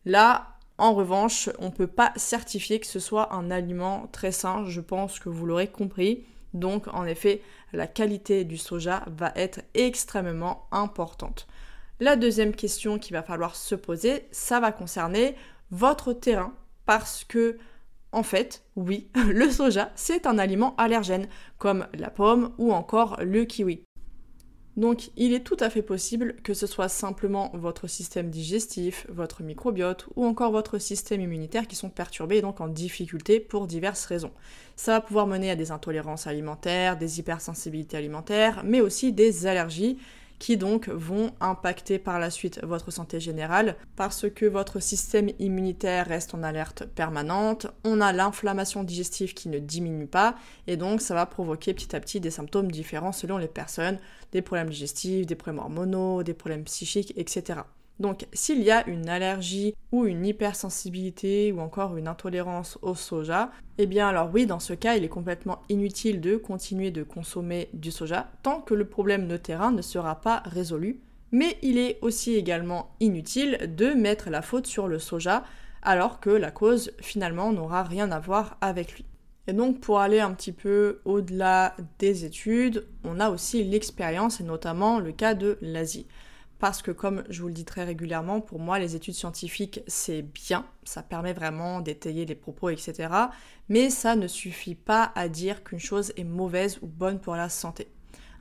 [0.05, 4.65] là en revanche, on ne peut pas certifier que ce soit un aliment très sain,
[4.67, 6.25] je pense que vous l'aurez compris.
[6.53, 11.47] Donc en effet, la qualité du soja va être extrêmement importante.
[12.01, 15.37] La deuxième question qu'il va falloir se poser, ça va concerner
[15.71, 16.55] votre terrain
[16.87, 17.57] parce que
[18.17, 23.45] en fait, oui, le soja, c'est un aliment allergène, comme la pomme ou encore le
[23.45, 23.83] kiwi.
[24.79, 29.43] Donc il est tout à fait possible que ce soit simplement votre système digestif, votre
[29.43, 34.05] microbiote ou encore votre système immunitaire qui sont perturbés et donc en difficulté pour diverses
[34.05, 34.33] raisons.
[34.77, 39.99] Ça va pouvoir mener à des intolérances alimentaires, des hypersensibilités alimentaires, mais aussi des allergies
[40.39, 46.07] qui donc vont impacter par la suite votre santé générale parce que votre système immunitaire
[46.07, 51.15] reste en alerte permanente, on a l'inflammation digestive qui ne diminue pas et donc ça
[51.15, 53.99] va provoquer petit à petit des symptômes différents selon les personnes,
[54.33, 57.61] des problèmes digestifs, des problèmes hormonaux, des problèmes psychiques, etc.
[57.99, 63.51] Donc s'il y a une allergie ou une hypersensibilité ou encore une intolérance au soja,
[63.79, 67.71] eh bien alors oui, dans ce cas, il est complètement inutile de continuer de consommer
[67.73, 71.01] du soja tant que le problème de terrain ne sera pas résolu.
[71.33, 75.45] Mais il est aussi également inutile de mettre la faute sur le soja
[75.83, 79.05] alors que la cause finalement n'aura rien à voir avec lui.
[79.49, 84.45] Et donc pour aller un petit peu au-delà des études, on a aussi l'expérience et
[84.45, 86.07] notamment le cas de l'Asie
[86.59, 90.23] parce que comme je vous le dis très régulièrement, pour moi les études scientifiques c'est
[90.23, 93.09] bien, ça permet vraiment d'étayer les propos, etc.
[93.69, 97.49] Mais ça ne suffit pas à dire qu'une chose est mauvaise ou bonne pour la
[97.49, 97.89] santé.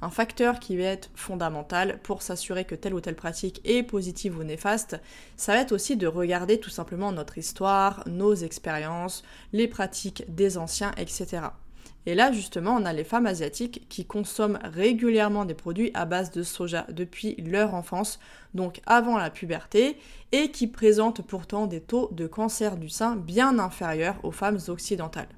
[0.02, 4.38] Un facteur qui va être fondamental pour s'assurer que telle ou telle pratique est positive
[4.38, 5.00] ou néfaste,
[5.38, 9.24] ça va être aussi de regarder tout simplement notre histoire, nos expériences,
[9.54, 11.48] les pratiques des anciens, etc.
[12.08, 16.32] Et là, justement, on a les femmes asiatiques qui consomment régulièrement des produits à base
[16.32, 18.20] de soja depuis leur enfance,
[18.54, 19.98] donc avant la puberté,
[20.32, 25.30] et qui présentent pourtant des taux de cancer du sein bien inférieurs aux femmes occidentales.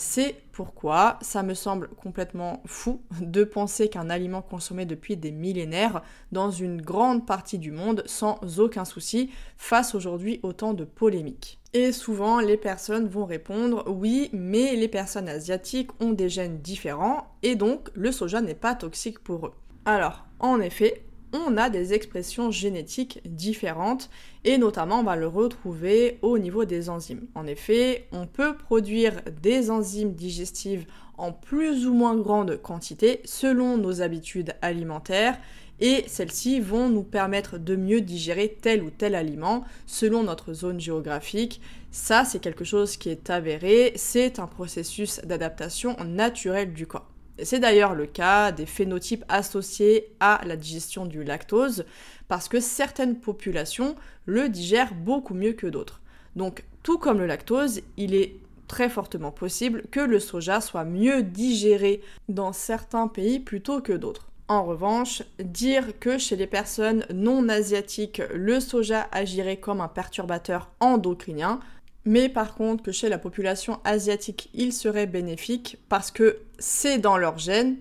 [0.00, 6.02] C'est pourquoi ça me semble complètement fou de penser qu'un aliment consommé depuis des millénaires
[6.30, 11.57] dans une grande partie du monde sans aucun souci fasse aujourd'hui autant de polémiques.
[11.74, 17.34] Et souvent, les personnes vont répondre oui, mais les personnes asiatiques ont des gènes différents
[17.42, 19.52] et donc le soja n'est pas toxique pour eux.
[19.84, 21.04] Alors, en effet,
[21.34, 24.08] on a des expressions génétiques différentes
[24.44, 27.26] et notamment on va le retrouver au niveau des enzymes.
[27.34, 30.86] En effet, on peut produire des enzymes digestives
[31.18, 35.38] en plus ou moins grande quantité selon nos habitudes alimentaires
[35.80, 40.80] et celles-ci vont nous permettre de mieux digérer tel ou tel aliment selon notre zone
[40.80, 41.60] géographique.
[41.90, 47.08] Ça, c'est quelque chose qui est avéré, c'est un processus d'adaptation naturelle du corps.
[47.42, 51.84] C'est d'ailleurs le cas des phénotypes associés à la digestion du lactose,
[52.26, 53.94] parce que certaines populations
[54.26, 56.00] le digèrent beaucoup mieux que d'autres.
[56.34, 58.34] Donc, tout comme le lactose, il est
[58.66, 64.27] très fortement possible que le soja soit mieux digéré dans certains pays plutôt que d'autres.
[64.48, 70.70] En revanche, dire que chez les personnes non asiatiques, le soja agirait comme un perturbateur
[70.80, 71.60] endocrinien,
[72.06, 77.18] mais par contre que chez la population asiatique, il serait bénéfique parce que c'est dans
[77.18, 77.76] leur gène,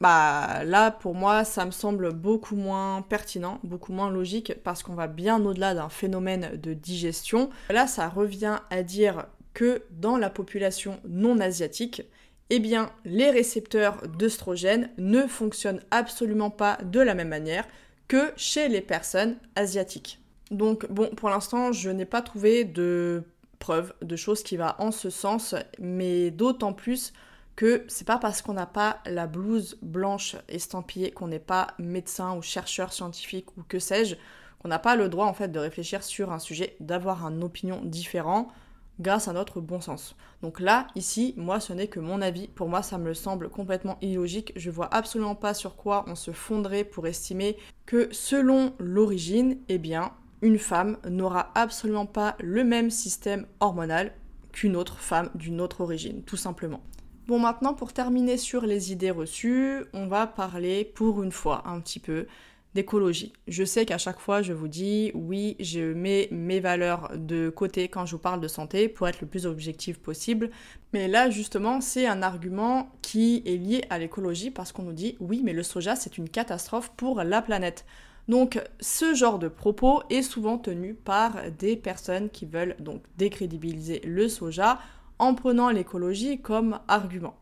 [0.00, 4.94] bah là pour moi ça me semble beaucoup moins pertinent, beaucoup moins logique parce qu'on
[4.94, 7.50] va bien au-delà d'un phénomène de digestion.
[7.68, 12.02] Là ça revient à dire que dans la population non asiatique,
[12.50, 17.66] eh bien les récepteurs d'œstrogènes ne fonctionnent absolument pas de la même manière
[18.08, 20.20] que chez les personnes asiatiques.
[20.50, 23.24] Donc bon, pour l'instant, je n'ai pas trouvé de
[23.58, 27.12] preuve de choses qui va en ce sens, mais d'autant plus
[27.56, 32.36] que c'est pas parce qu'on n'a pas la blouse blanche estampillée qu'on n'est pas médecin
[32.36, 34.16] ou chercheur scientifique ou que sais-je,
[34.60, 37.80] qu'on n'a pas le droit en fait de réfléchir sur un sujet, d'avoir une opinion
[37.82, 38.48] différente
[39.00, 40.16] grâce à notre bon sens.
[40.42, 42.48] Donc là, ici, moi, ce n'est que mon avis.
[42.48, 44.52] Pour moi, ça me semble complètement illogique.
[44.56, 49.78] Je vois absolument pas sur quoi on se fonderait pour estimer que selon l'origine, eh
[49.78, 54.12] bien, une femme n'aura absolument pas le même système hormonal
[54.52, 56.80] qu'une autre femme d'une autre origine, tout simplement.
[57.26, 61.80] Bon, maintenant, pour terminer sur les idées reçues, on va parler pour une fois un
[61.80, 62.26] petit peu
[62.74, 63.32] d'écologie.
[63.48, 67.88] Je sais qu'à chaque fois, je vous dis, oui, je mets mes valeurs de côté
[67.88, 70.50] quand je vous parle de santé pour être le plus objectif possible.
[70.92, 75.16] Mais là, justement, c'est un argument qui est lié à l'écologie parce qu'on nous dit,
[75.20, 77.86] oui, mais le soja, c'est une catastrophe pour la planète.
[78.28, 84.00] Donc ce genre de propos est souvent tenu par des personnes qui veulent donc décrédibiliser
[84.04, 84.80] le soja
[85.18, 87.36] en prenant l'écologie comme argument.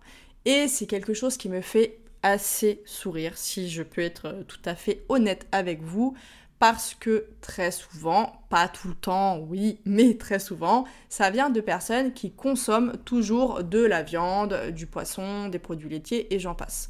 [0.44, 4.74] Et c'est quelque chose qui me fait assez sourire, si je peux être tout à
[4.74, 6.16] fait honnête avec vous,
[6.58, 11.60] parce que très souvent, pas tout le temps, oui, mais très souvent, ça vient de
[11.60, 16.88] personnes qui consomment toujours de la viande, du poisson, des produits laitiers et j'en passe.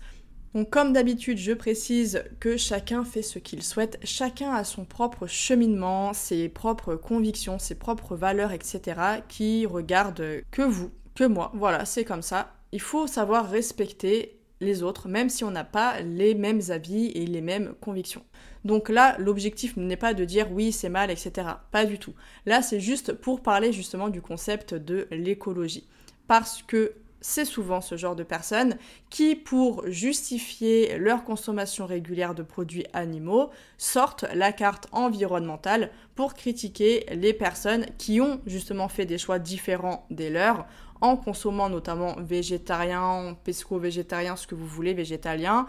[0.55, 5.27] Donc comme d'habitude, je précise que chacun fait ce qu'il souhaite, chacun a son propre
[5.27, 9.23] cheminement, ses propres convictions, ses propres valeurs, etc.
[9.29, 11.51] qui regardent que vous, que moi.
[11.55, 12.55] Voilà, c'est comme ça.
[12.71, 17.27] Il faut savoir respecter les autres, même si on n'a pas les mêmes avis et
[17.27, 18.25] les mêmes convictions.
[18.65, 21.49] Donc là, l'objectif n'est pas de dire oui, c'est mal, etc.
[21.71, 22.15] Pas du tout.
[22.47, 25.87] Là, c'est juste pour parler justement du concept de l'écologie.
[26.27, 26.95] Parce que
[27.27, 28.77] c'est souvent ce genre de personnes
[29.09, 37.07] qui, pour justifier leur consommation régulière de produits animaux, sortent la carte environnementale pour critiquer
[37.11, 40.67] les personnes qui ont justement fait des choix différents des leurs
[41.01, 45.67] en consommant notamment végétarien, pesco-végétarien, ce que vous voulez, végétalien,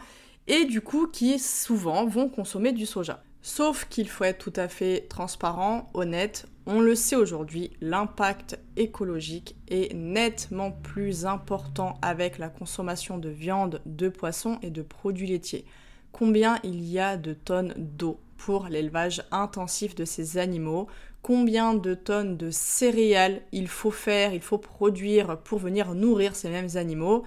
[0.47, 3.23] et du coup qui souvent vont consommer du soja.
[3.41, 6.47] Sauf qu'il faut être tout à fait transparent, honnête.
[6.65, 13.81] On le sait aujourd'hui, l'impact écologique est nettement plus important avec la consommation de viande,
[13.85, 15.65] de poisson et de produits laitiers.
[16.11, 20.87] Combien il y a de tonnes d'eau pour l'élevage intensif de ces animaux?
[21.25, 26.49] Combien de tonnes de céréales il faut faire, il faut produire pour venir nourrir ces
[26.49, 27.23] mêmes animaux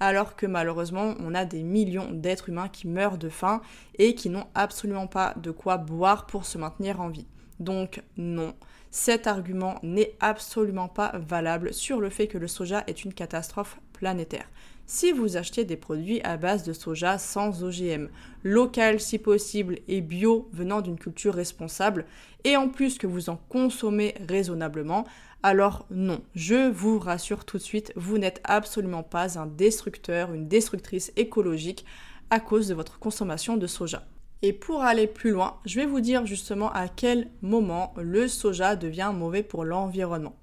[0.00, 3.60] alors que malheureusement on a des millions d'êtres humains qui meurent de faim
[3.98, 7.26] et qui n'ont absolument pas de quoi boire pour se maintenir en vie.
[7.60, 8.54] Donc non,
[8.90, 13.76] cet argument n'est absolument pas valable sur le fait que le soja est une catastrophe
[13.92, 14.48] planétaire.
[14.86, 18.08] Si vous achetez des produits à base de soja sans OGM,
[18.42, 22.04] local si possible et bio venant d'une culture responsable,
[22.44, 25.06] et en plus que vous en consommez raisonnablement,
[25.42, 30.48] alors non, je vous rassure tout de suite, vous n'êtes absolument pas un destructeur, une
[30.48, 31.84] destructrice écologique
[32.30, 34.04] à cause de votre consommation de soja.
[34.42, 38.74] Et pour aller plus loin, je vais vous dire justement à quel moment le soja
[38.74, 40.36] devient mauvais pour l'environnement.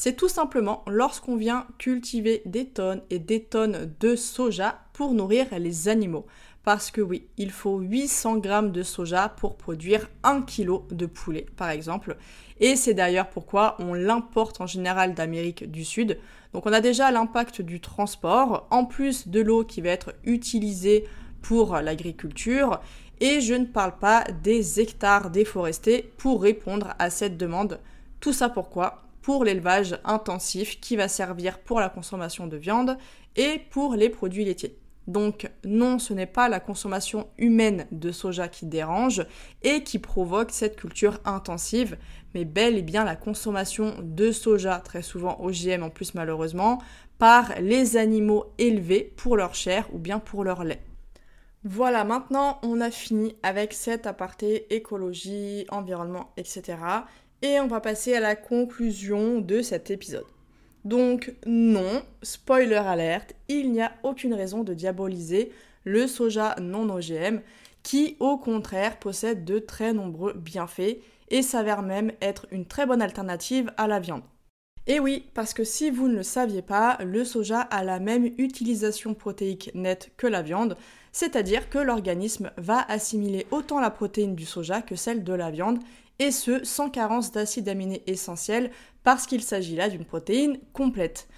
[0.00, 5.46] C'est tout simplement lorsqu'on vient cultiver des tonnes et des tonnes de soja pour nourrir
[5.58, 6.24] les animaux.
[6.62, 11.46] Parce que oui, il faut 800 grammes de soja pour produire 1 kg de poulet,
[11.56, 12.16] par exemple.
[12.60, 16.20] Et c'est d'ailleurs pourquoi on l'importe en général d'Amérique du Sud.
[16.52, 21.08] Donc on a déjà l'impact du transport, en plus de l'eau qui va être utilisée
[21.42, 22.78] pour l'agriculture.
[23.18, 27.80] Et je ne parle pas des hectares déforestés pour répondre à cette demande.
[28.20, 29.02] Tout ça pourquoi?
[29.28, 32.96] Pour l'élevage intensif qui va servir pour la consommation de viande
[33.36, 34.78] et pour les produits laitiers.
[35.06, 39.26] Donc non, ce n'est pas la consommation humaine de soja qui dérange
[39.62, 41.98] et qui provoque cette culture intensive,
[42.34, 46.80] mais bel et bien la consommation de soja, très souvent OGM en plus malheureusement,
[47.18, 50.80] par les animaux élevés pour leur chair ou bien pour leur lait.
[51.64, 56.78] Voilà, maintenant on a fini avec cet aparté écologie, environnement, etc.
[57.42, 60.26] Et on va passer à la conclusion de cet épisode.
[60.84, 65.52] Donc non, spoiler alerte, il n'y a aucune raison de diaboliser
[65.84, 67.40] le soja non OGM
[67.82, 70.98] qui au contraire possède de très nombreux bienfaits
[71.30, 74.22] et s'avère même être une très bonne alternative à la viande.
[74.86, 78.24] Et oui, parce que si vous ne le saviez pas, le soja a la même
[78.38, 80.76] utilisation protéique nette que la viande,
[81.12, 85.78] c'est-à-dire que l'organisme va assimiler autant la protéine du soja que celle de la viande,
[86.18, 88.70] et ce sans carence d'acides aminés essentiels
[89.04, 91.28] parce qu'il s'agit là d'une protéine complète.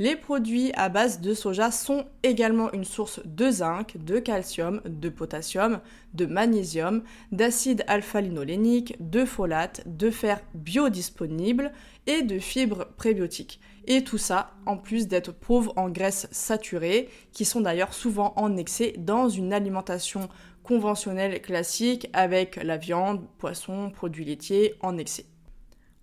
[0.00, 5.10] Les produits à base de soja sont également une source de zinc, de calcium, de
[5.10, 5.80] potassium,
[6.14, 11.70] de magnésium, d'acide alpha-linolénique, de folate, de fer biodisponible
[12.06, 13.60] et de fibres prébiotiques.
[13.86, 18.56] Et tout ça en plus d'être pauvre en graisses saturées, qui sont d'ailleurs souvent en
[18.56, 20.30] excès dans une alimentation
[20.62, 25.26] conventionnelle classique avec la viande, poisson, produits laitiers en excès.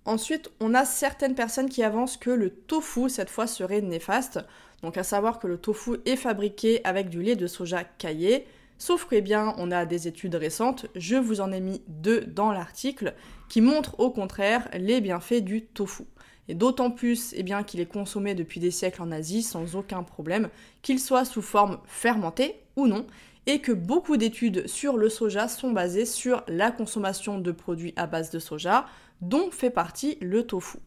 [0.05, 4.39] Ensuite, on a certaines personnes qui avancent que le tofu, cette fois, serait néfaste.
[4.81, 8.45] Donc à savoir que le tofu est fabriqué avec du lait de soja caillé.
[8.77, 12.21] Sauf que, eh bien, on a des études récentes, je vous en ai mis deux
[12.21, 13.15] dans l'article,
[13.49, 16.03] qui montrent au contraire les bienfaits du tofu.
[16.47, 20.49] Et d'autant plus eh qu'il est consommé depuis des siècles en Asie sans aucun problème,
[20.81, 23.05] qu'il soit sous forme fermentée ou non,
[23.47, 28.05] et que beaucoup d'études sur le soja sont basées sur la consommation de produits à
[28.05, 28.85] base de soja,
[29.21, 30.77] dont fait partie le tofu.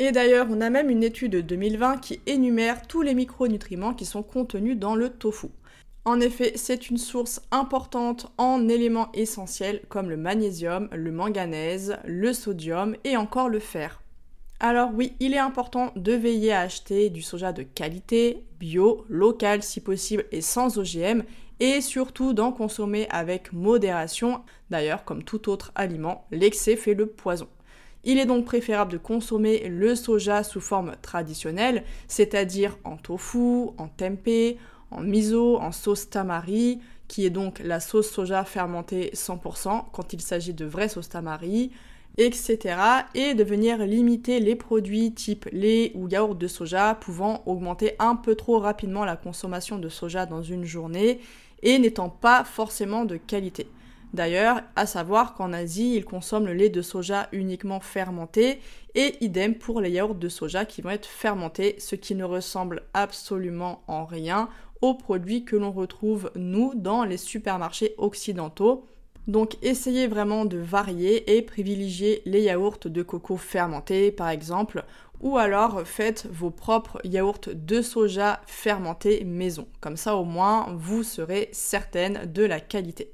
[0.00, 4.04] Et d'ailleurs, on a même une étude de 2020 qui énumère tous les micronutriments qui
[4.04, 5.48] sont contenus dans le tofu.
[6.04, 12.32] En effet, c'est une source importante en éléments essentiels comme le magnésium, le manganèse, le
[12.32, 14.02] sodium et encore le fer.
[14.58, 19.62] Alors oui, il est important de veiller à acheter du soja de qualité, bio, local
[19.62, 21.22] si possible et sans OGM,
[21.60, 24.42] et surtout d'en consommer avec modération.
[24.70, 27.48] D'ailleurs, comme tout autre aliment, l'excès fait le poison.
[28.02, 33.88] Il est donc préférable de consommer le soja sous forme traditionnelle, c'est-à-dire en tofu, en
[33.88, 34.56] tempeh,
[34.90, 40.22] en miso, en sauce tamari, qui est donc la sauce soja fermentée 100% quand il
[40.22, 41.72] s'agit de vraie sauce tamari,
[42.16, 42.76] etc.
[43.14, 48.16] Et de venir limiter les produits type lait ou yaourt de soja pouvant augmenter un
[48.16, 51.20] peu trop rapidement la consommation de soja dans une journée
[51.62, 53.68] et n'étant pas forcément de qualité.
[54.12, 58.58] D'ailleurs, à savoir qu'en Asie, ils consomment le lait de soja uniquement fermenté
[58.96, 62.82] et idem pour les yaourts de soja qui vont être fermentés, ce qui ne ressemble
[62.92, 64.48] absolument en rien
[64.80, 68.84] aux produits que l'on retrouve nous dans les supermarchés occidentaux.
[69.28, 74.84] Donc essayez vraiment de varier et privilégier les yaourts de coco fermentés par exemple
[75.20, 79.66] ou alors faites vos propres yaourts de soja fermentés maison.
[79.80, 83.12] Comme ça au moins vous serez certaine de la qualité.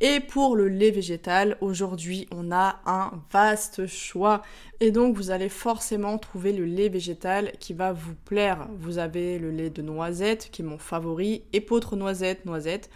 [0.00, 4.42] Et pour le lait végétal, aujourd'hui on a un vaste choix.
[4.78, 8.68] Et donc vous allez forcément trouver le lait végétal qui va vous plaire.
[8.78, 12.90] Vous avez le lait de noisette qui est mon favori, épeautre noisette, noisette.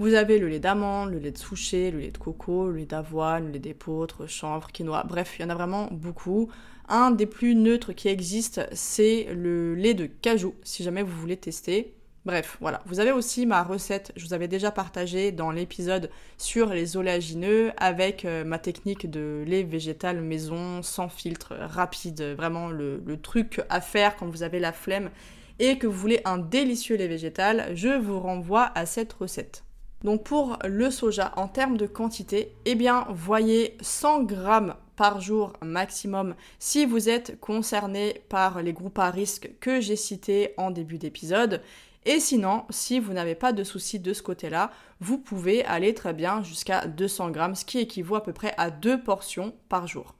[0.00, 2.86] Vous avez le lait d'amande, le lait de souchet, le lait de coco, le lait
[2.86, 6.50] d'avoine, le lait d'épeautre, chanvre, quinoa, bref, il y en a vraiment beaucoup.
[6.88, 11.36] Un des plus neutres qui existe, c'est le lait de cajou, si jamais vous voulez
[11.36, 11.94] tester.
[12.24, 12.80] Bref, voilà.
[12.86, 17.72] Vous avez aussi ma recette, je vous avais déjà partagé dans l'épisode sur les oléagineux
[17.76, 23.62] avec euh, ma technique de lait végétal maison, sans filtre, rapide, vraiment le, le truc
[23.68, 25.10] à faire quand vous avez la flemme
[25.58, 29.64] et que vous voulez un délicieux lait végétal, je vous renvoie à cette recette.
[30.04, 35.52] Donc pour le soja, en termes de quantité, eh bien, voyez 100 grammes par jour
[35.62, 40.98] maximum si vous êtes concerné par les groupes à risque que j'ai cités en début
[40.98, 41.62] d'épisode.
[42.04, 46.14] Et sinon, si vous n'avez pas de soucis de ce côté-là, vous pouvez aller très
[46.14, 50.16] bien jusqu'à 200 grammes, ce qui équivaut à peu près à deux portions par jour.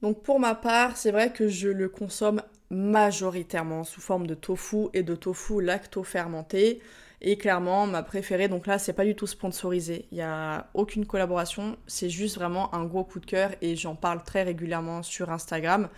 [0.00, 2.40] Donc pour ma part, c'est vrai que je le consomme
[2.70, 6.80] majoritairement sous forme de tofu et de tofu lacto-fermenté.
[7.22, 10.06] Et clairement, ma préférée, donc là, c'est pas du tout sponsorisé.
[10.10, 11.76] Il n'y a aucune collaboration.
[11.86, 15.88] C'est juste vraiment un gros coup de cœur et j'en parle très régulièrement sur Instagram.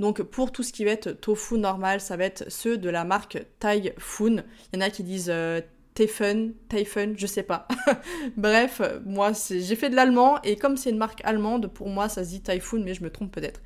[0.00, 3.04] Donc pour tout ce qui va être tofu normal, ça va être ceux de la
[3.04, 3.38] marque
[3.98, 4.36] Fun.
[4.72, 5.60] Il y en a qui disent euh,
[5.94, 6.54] Typhon,
[7.16, 7.68] je sais pas.
[8.36, 12.24] Bref, moi j'ai fait de l'allemand et comme c'est une marque allemande, pour moi ça
[12.24, 13.60] se dit Typhoon, mais je me trompe peut-être.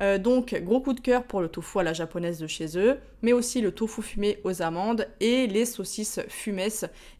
[0.00, 2.98] Euh, donc gros coup de cœur pour le tofu à la japonaise de chez eux,
[3.22, 6.68] mais aussi le tofu fumé aux amandes et les saucisses fumées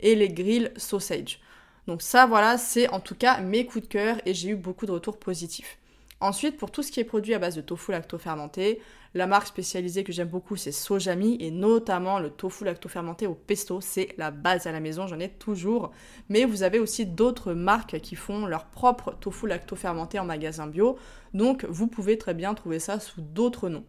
[0.01, 1.41] et les grilles sausage.
[1.87, 4.87] Donc ça voilà, c'est en tout cas mes coups de cœur et j'ai eu beaucoup
[4.87, 5.79] de retours positifs.
[6.21, 8.81] Ensuite, pour tout ce qui est produit à base de tofu lacto-fermenté,
[9.15, 13.81] la marque spécialisée que j'aime beaucoup, c'est Sojami, et notamment le tofu lacto-fermenté au pesto,
[13.81, 15.93] c'est la base à la maison, j'en ai toujours.
[16.29, 20.99] Mais vous avez aussi d'autres marques qui font leur propre tofu lacto-fermenté en magasin bio,
[21.35, 23.85] donc vous pouvez très bien trouver ça sous d'autres noms.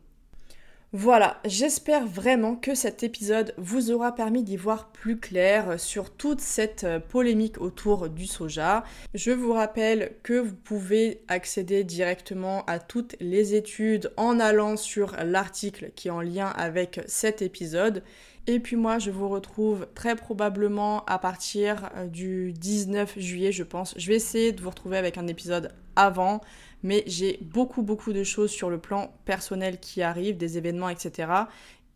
[0.91, 6.41] Voilà, j'espère vraiment que cet épisode vous aura permis d'y voir plus clair sur toute
[6.41, 8.83] cette euh, polémique autour du soja.
[9.13, 15.15] Je vous rappelle que vous pouvez accéder directement à toutes les études en allant sur
[15.23, 18.01] l'article qui est en lien avec cet épisode.
[18.47, 23.63] Et puis moi, je vous retrouve très probablement à partir euh, du 19 juillet, je
[23.63, 23.93] pense.
[23.97, 26.41] Je vais essayer de vous retrouver avec un épisode avant
[26.83, 31.31] mais j'ai beaucoup beaucoup de choses sur le plan personnel qui arrivent, des événements, etc.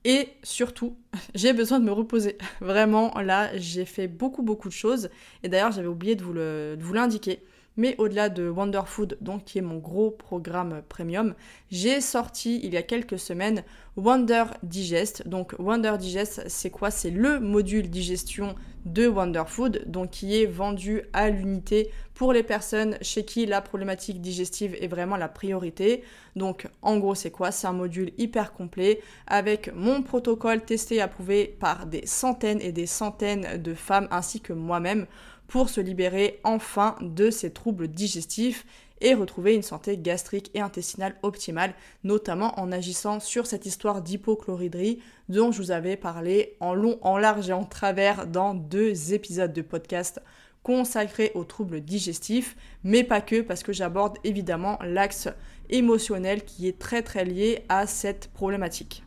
[0.05, 0.95] Et surtout,
[1.35, 2.37] j'ai besoin de me reposer.
[2.61, 5.09] Vraiment, là, j'ai fait beaucoup beaucoup de choses.
[5.43, 7.43] Et d'ailleurs, j'avais oublié de vous l'indiquer.
[7.75, 11.33] Mais au-delà de Wonder Food, donc qui est mon gros programme premium,
[11.71, 13.63] j'ai sorti il y a quelques semaines
[13.95, 15.27] Wonder Digest.
[15.27, 16.91] Donc Wonder Digest, c'est quoi?
[16.91, 18.55] C'est le module digestion
[18.85, 23.61] de Wonder Food, donc qui est vendu à l'unité pour les personnes chez qui la
[23.61, 26.03] problématique digestive est vraiment la priorité.
[26.35, 27.51] Donc en gros, c'est quoi?
[27.51, 32.71] C'est un module hyper complet avec mon protocole testé et approuvé par des centaines et
[32.71, 35.07] des centaines de femmes ainsi que moi-même
[35.47, 38.65] pour se libérer enfin de ces troubles digestifs
[39.01, 41.73] et retrouver une santé gastrique et intestinale optimale,
[42.03, 47.17] notamment en agissant sur cette histoire d'hypochloridrie dont je vous avais parlé en long, en
[47.17, 50.21] large et en travers dans deux épisodes de podcast
[50.63, 55.27] consacrés aux troubles digestifs, mais pas que, parce que j'aborde évidemment l'axe
[55.69, 59.03] émotionnel qui est très très lié à cette problématique.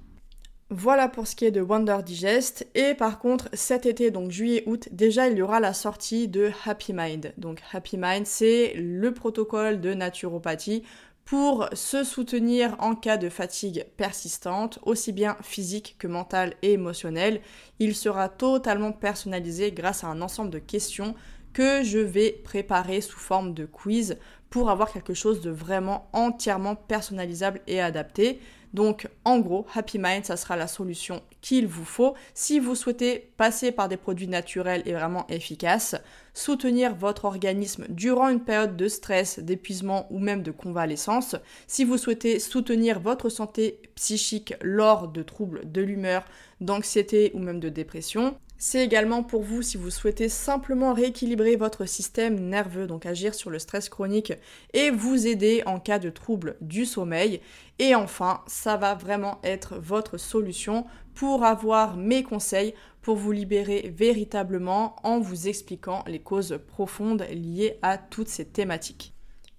[0.68, 2.66] Voilà pour ce qui est de Wonder Digest.
[2.74, 6.92] Et par contre, cet été, donc juillet-août, déjà il y aura la sortie de Happy
[6.92, 7.32] Mind.
[7.38, 10.82] Donc Happy Mind, c'est le protocole de naturopathie
[11.24, 17.40] pour se soutenir en cas de fatigue persistante, aussi bien physique que mentale et émotionnelle.
[17.78, 21.14] Il sera totalement personnalisé grâce à un ensemble de questions
[21.52, 24.18] que je vais préparer sous forme de quiz
[24.50, 28.40] pour avoir quelque chose de vraiment entièrement personnalisable et adapté.
[28.76, 32.14] Donc en gros, Happy Mind, ça sera la solution qu'il vous faut.
[32.34, 35.96] Si vous souhaitez passer par des produits naturels et vraiment efficaces,
[36.34, 41.96] soutenir votre organisme durant une période de stress, d'épuisement ou même de convalescence, si vous
[41.96, 46.26] souhaitez soutenir votre santé psychique lors de troubles de l'humeur,
[46.60, 51.84] d'anxiété ou même de dépression, c'est également pour vous si vous souhaitez simplement rééquilibrer votre
[51.86, 54.32] système nerveux, donc agir sur le stress chronique
[54.72, 57.40] et vous aider en cas de troubles du sommeil.
[57.78, 63.92] Et enfin, ça va vraiment être votre solution pour avoir mes conseils pour vous libérer
[63.96, 69.15] véritablement en vous expliquant les causes profondes liées à toutes ces thématiques.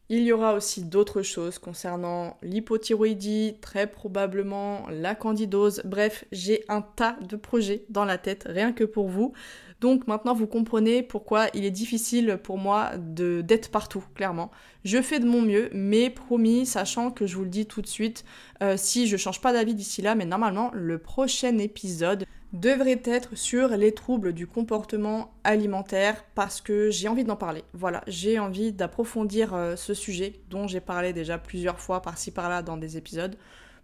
[0.10, 5.82] Il y aura aussi d'autres choses concernant l'hypothyroïdie, très probablement la candidose.
[5.84, 9.34] Bref, j'ai un tas de projets dans la tête, rien que pour vous.
[9.80, 14.50] Donc maintenant, vous comprenez pourquoi il est difficile pour moi d'être partout, clairement.
[14.84, 17.88] Je fais de mon mieux, mais promis, sachant que je vous le dis tout de
[17.88, 18.26] suite,
[18.64, 23.38] euh, si je change pas d'avis d'ici là, mais normalement, le prochain épisode devrait être
[23.38, 27.64] sur les troubles du comportement alimentaire parce que j'ai envie d'en parler.
[27.74, 32.64] Voilà, j'ai envie d'approfondir euh, ce sujet dont j'ai parlé déjà plusieurs fois par-ci par-là
[32.64, 33.36] dans des épisodes.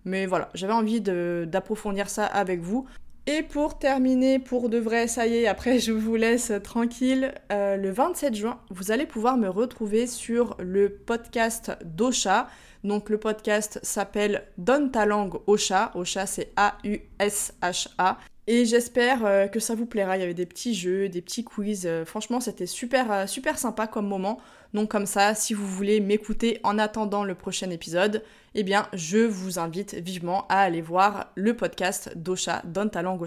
[0.05, 2.87] Mais voilà, j'avais envie d'approfondir ça avec vous.
[3.25, 7.77] Et pour terminer, pour de vrai, ça y est, après je vous laisse tranquille, euh,
[7.77, 12.49] le 27 juin, vous allez pouvoir me retrouver sur le podcast d'Ocha.
[12.83, 15.91] Donc le podcast s'appelle Donne ta langue au chat.
[15.95, 18.17] Au chat c'est A-U-S-H-A.
[18.47, 20.17] Et j'espère euh, que ça vous plaira.
[20.17, 21.85] Il y avait des petits jeux, des petits quiz.
[21.85, 24.41] Euh, franchement, c'était super, super sympa comme moment.
[24.73, 28.23] Donc comme ça, si vous voulez m'écouter en attendant le prochain épisode,
[28.55, 33.25] eh bien, je vous invite vivement à aller voir le podcast d'Ocha, Donne ta langue.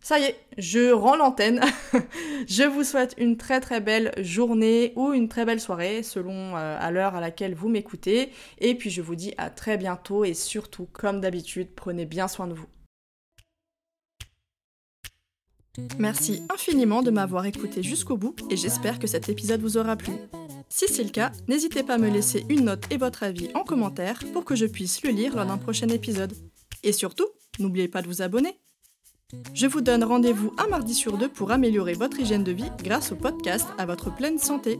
[0.00, 1.60] Ça y est, je rends l'antenne.
[2.48, 6.76] je vous souhaite une très très belle journée ou une très belle soirée selon euh,
[6.78, 8.30] à l'heure à laquelle vous m'écoutez.
[8.58, 12.46] Et puis je vous dis à très bientôt et surtout, comme d'habitude, prenez bien soin
[12.46, 12.68] de vous.
[15.98, 20.12] Merci infiniment de m'avoir écouté jusqu'au bout et j'espère que cet épisode vous aura plu.
[20.68, 23.64] Si c'est le cas, n'hésitez pas à me laisser une note et votre avis en
[23.64, 26.34] commentaire pour que je puisse le lire lors d'un prochain épisode.
[26.82, 27.26] Et surtout,
[27.58, 28.58] n'oubliez pas de vous abonner.
[29.54, 33.12] Je vous donne rendez-vous un mardi sur deux pour améliorer votre hygiène de vie grâce
[33.12, 34.78] au podcast à votre pleine santé.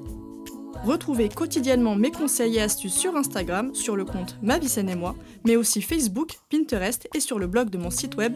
[0.84, 5.56] Retrouvez quotidiennement mes conseils et astuces sur Instagram, sur le compte Ma et moi, mais
[5.56, 8.34] aussi Facebook, Pinterest et sur le blog de mon site web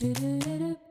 [0.00, 0.89] Do do do do.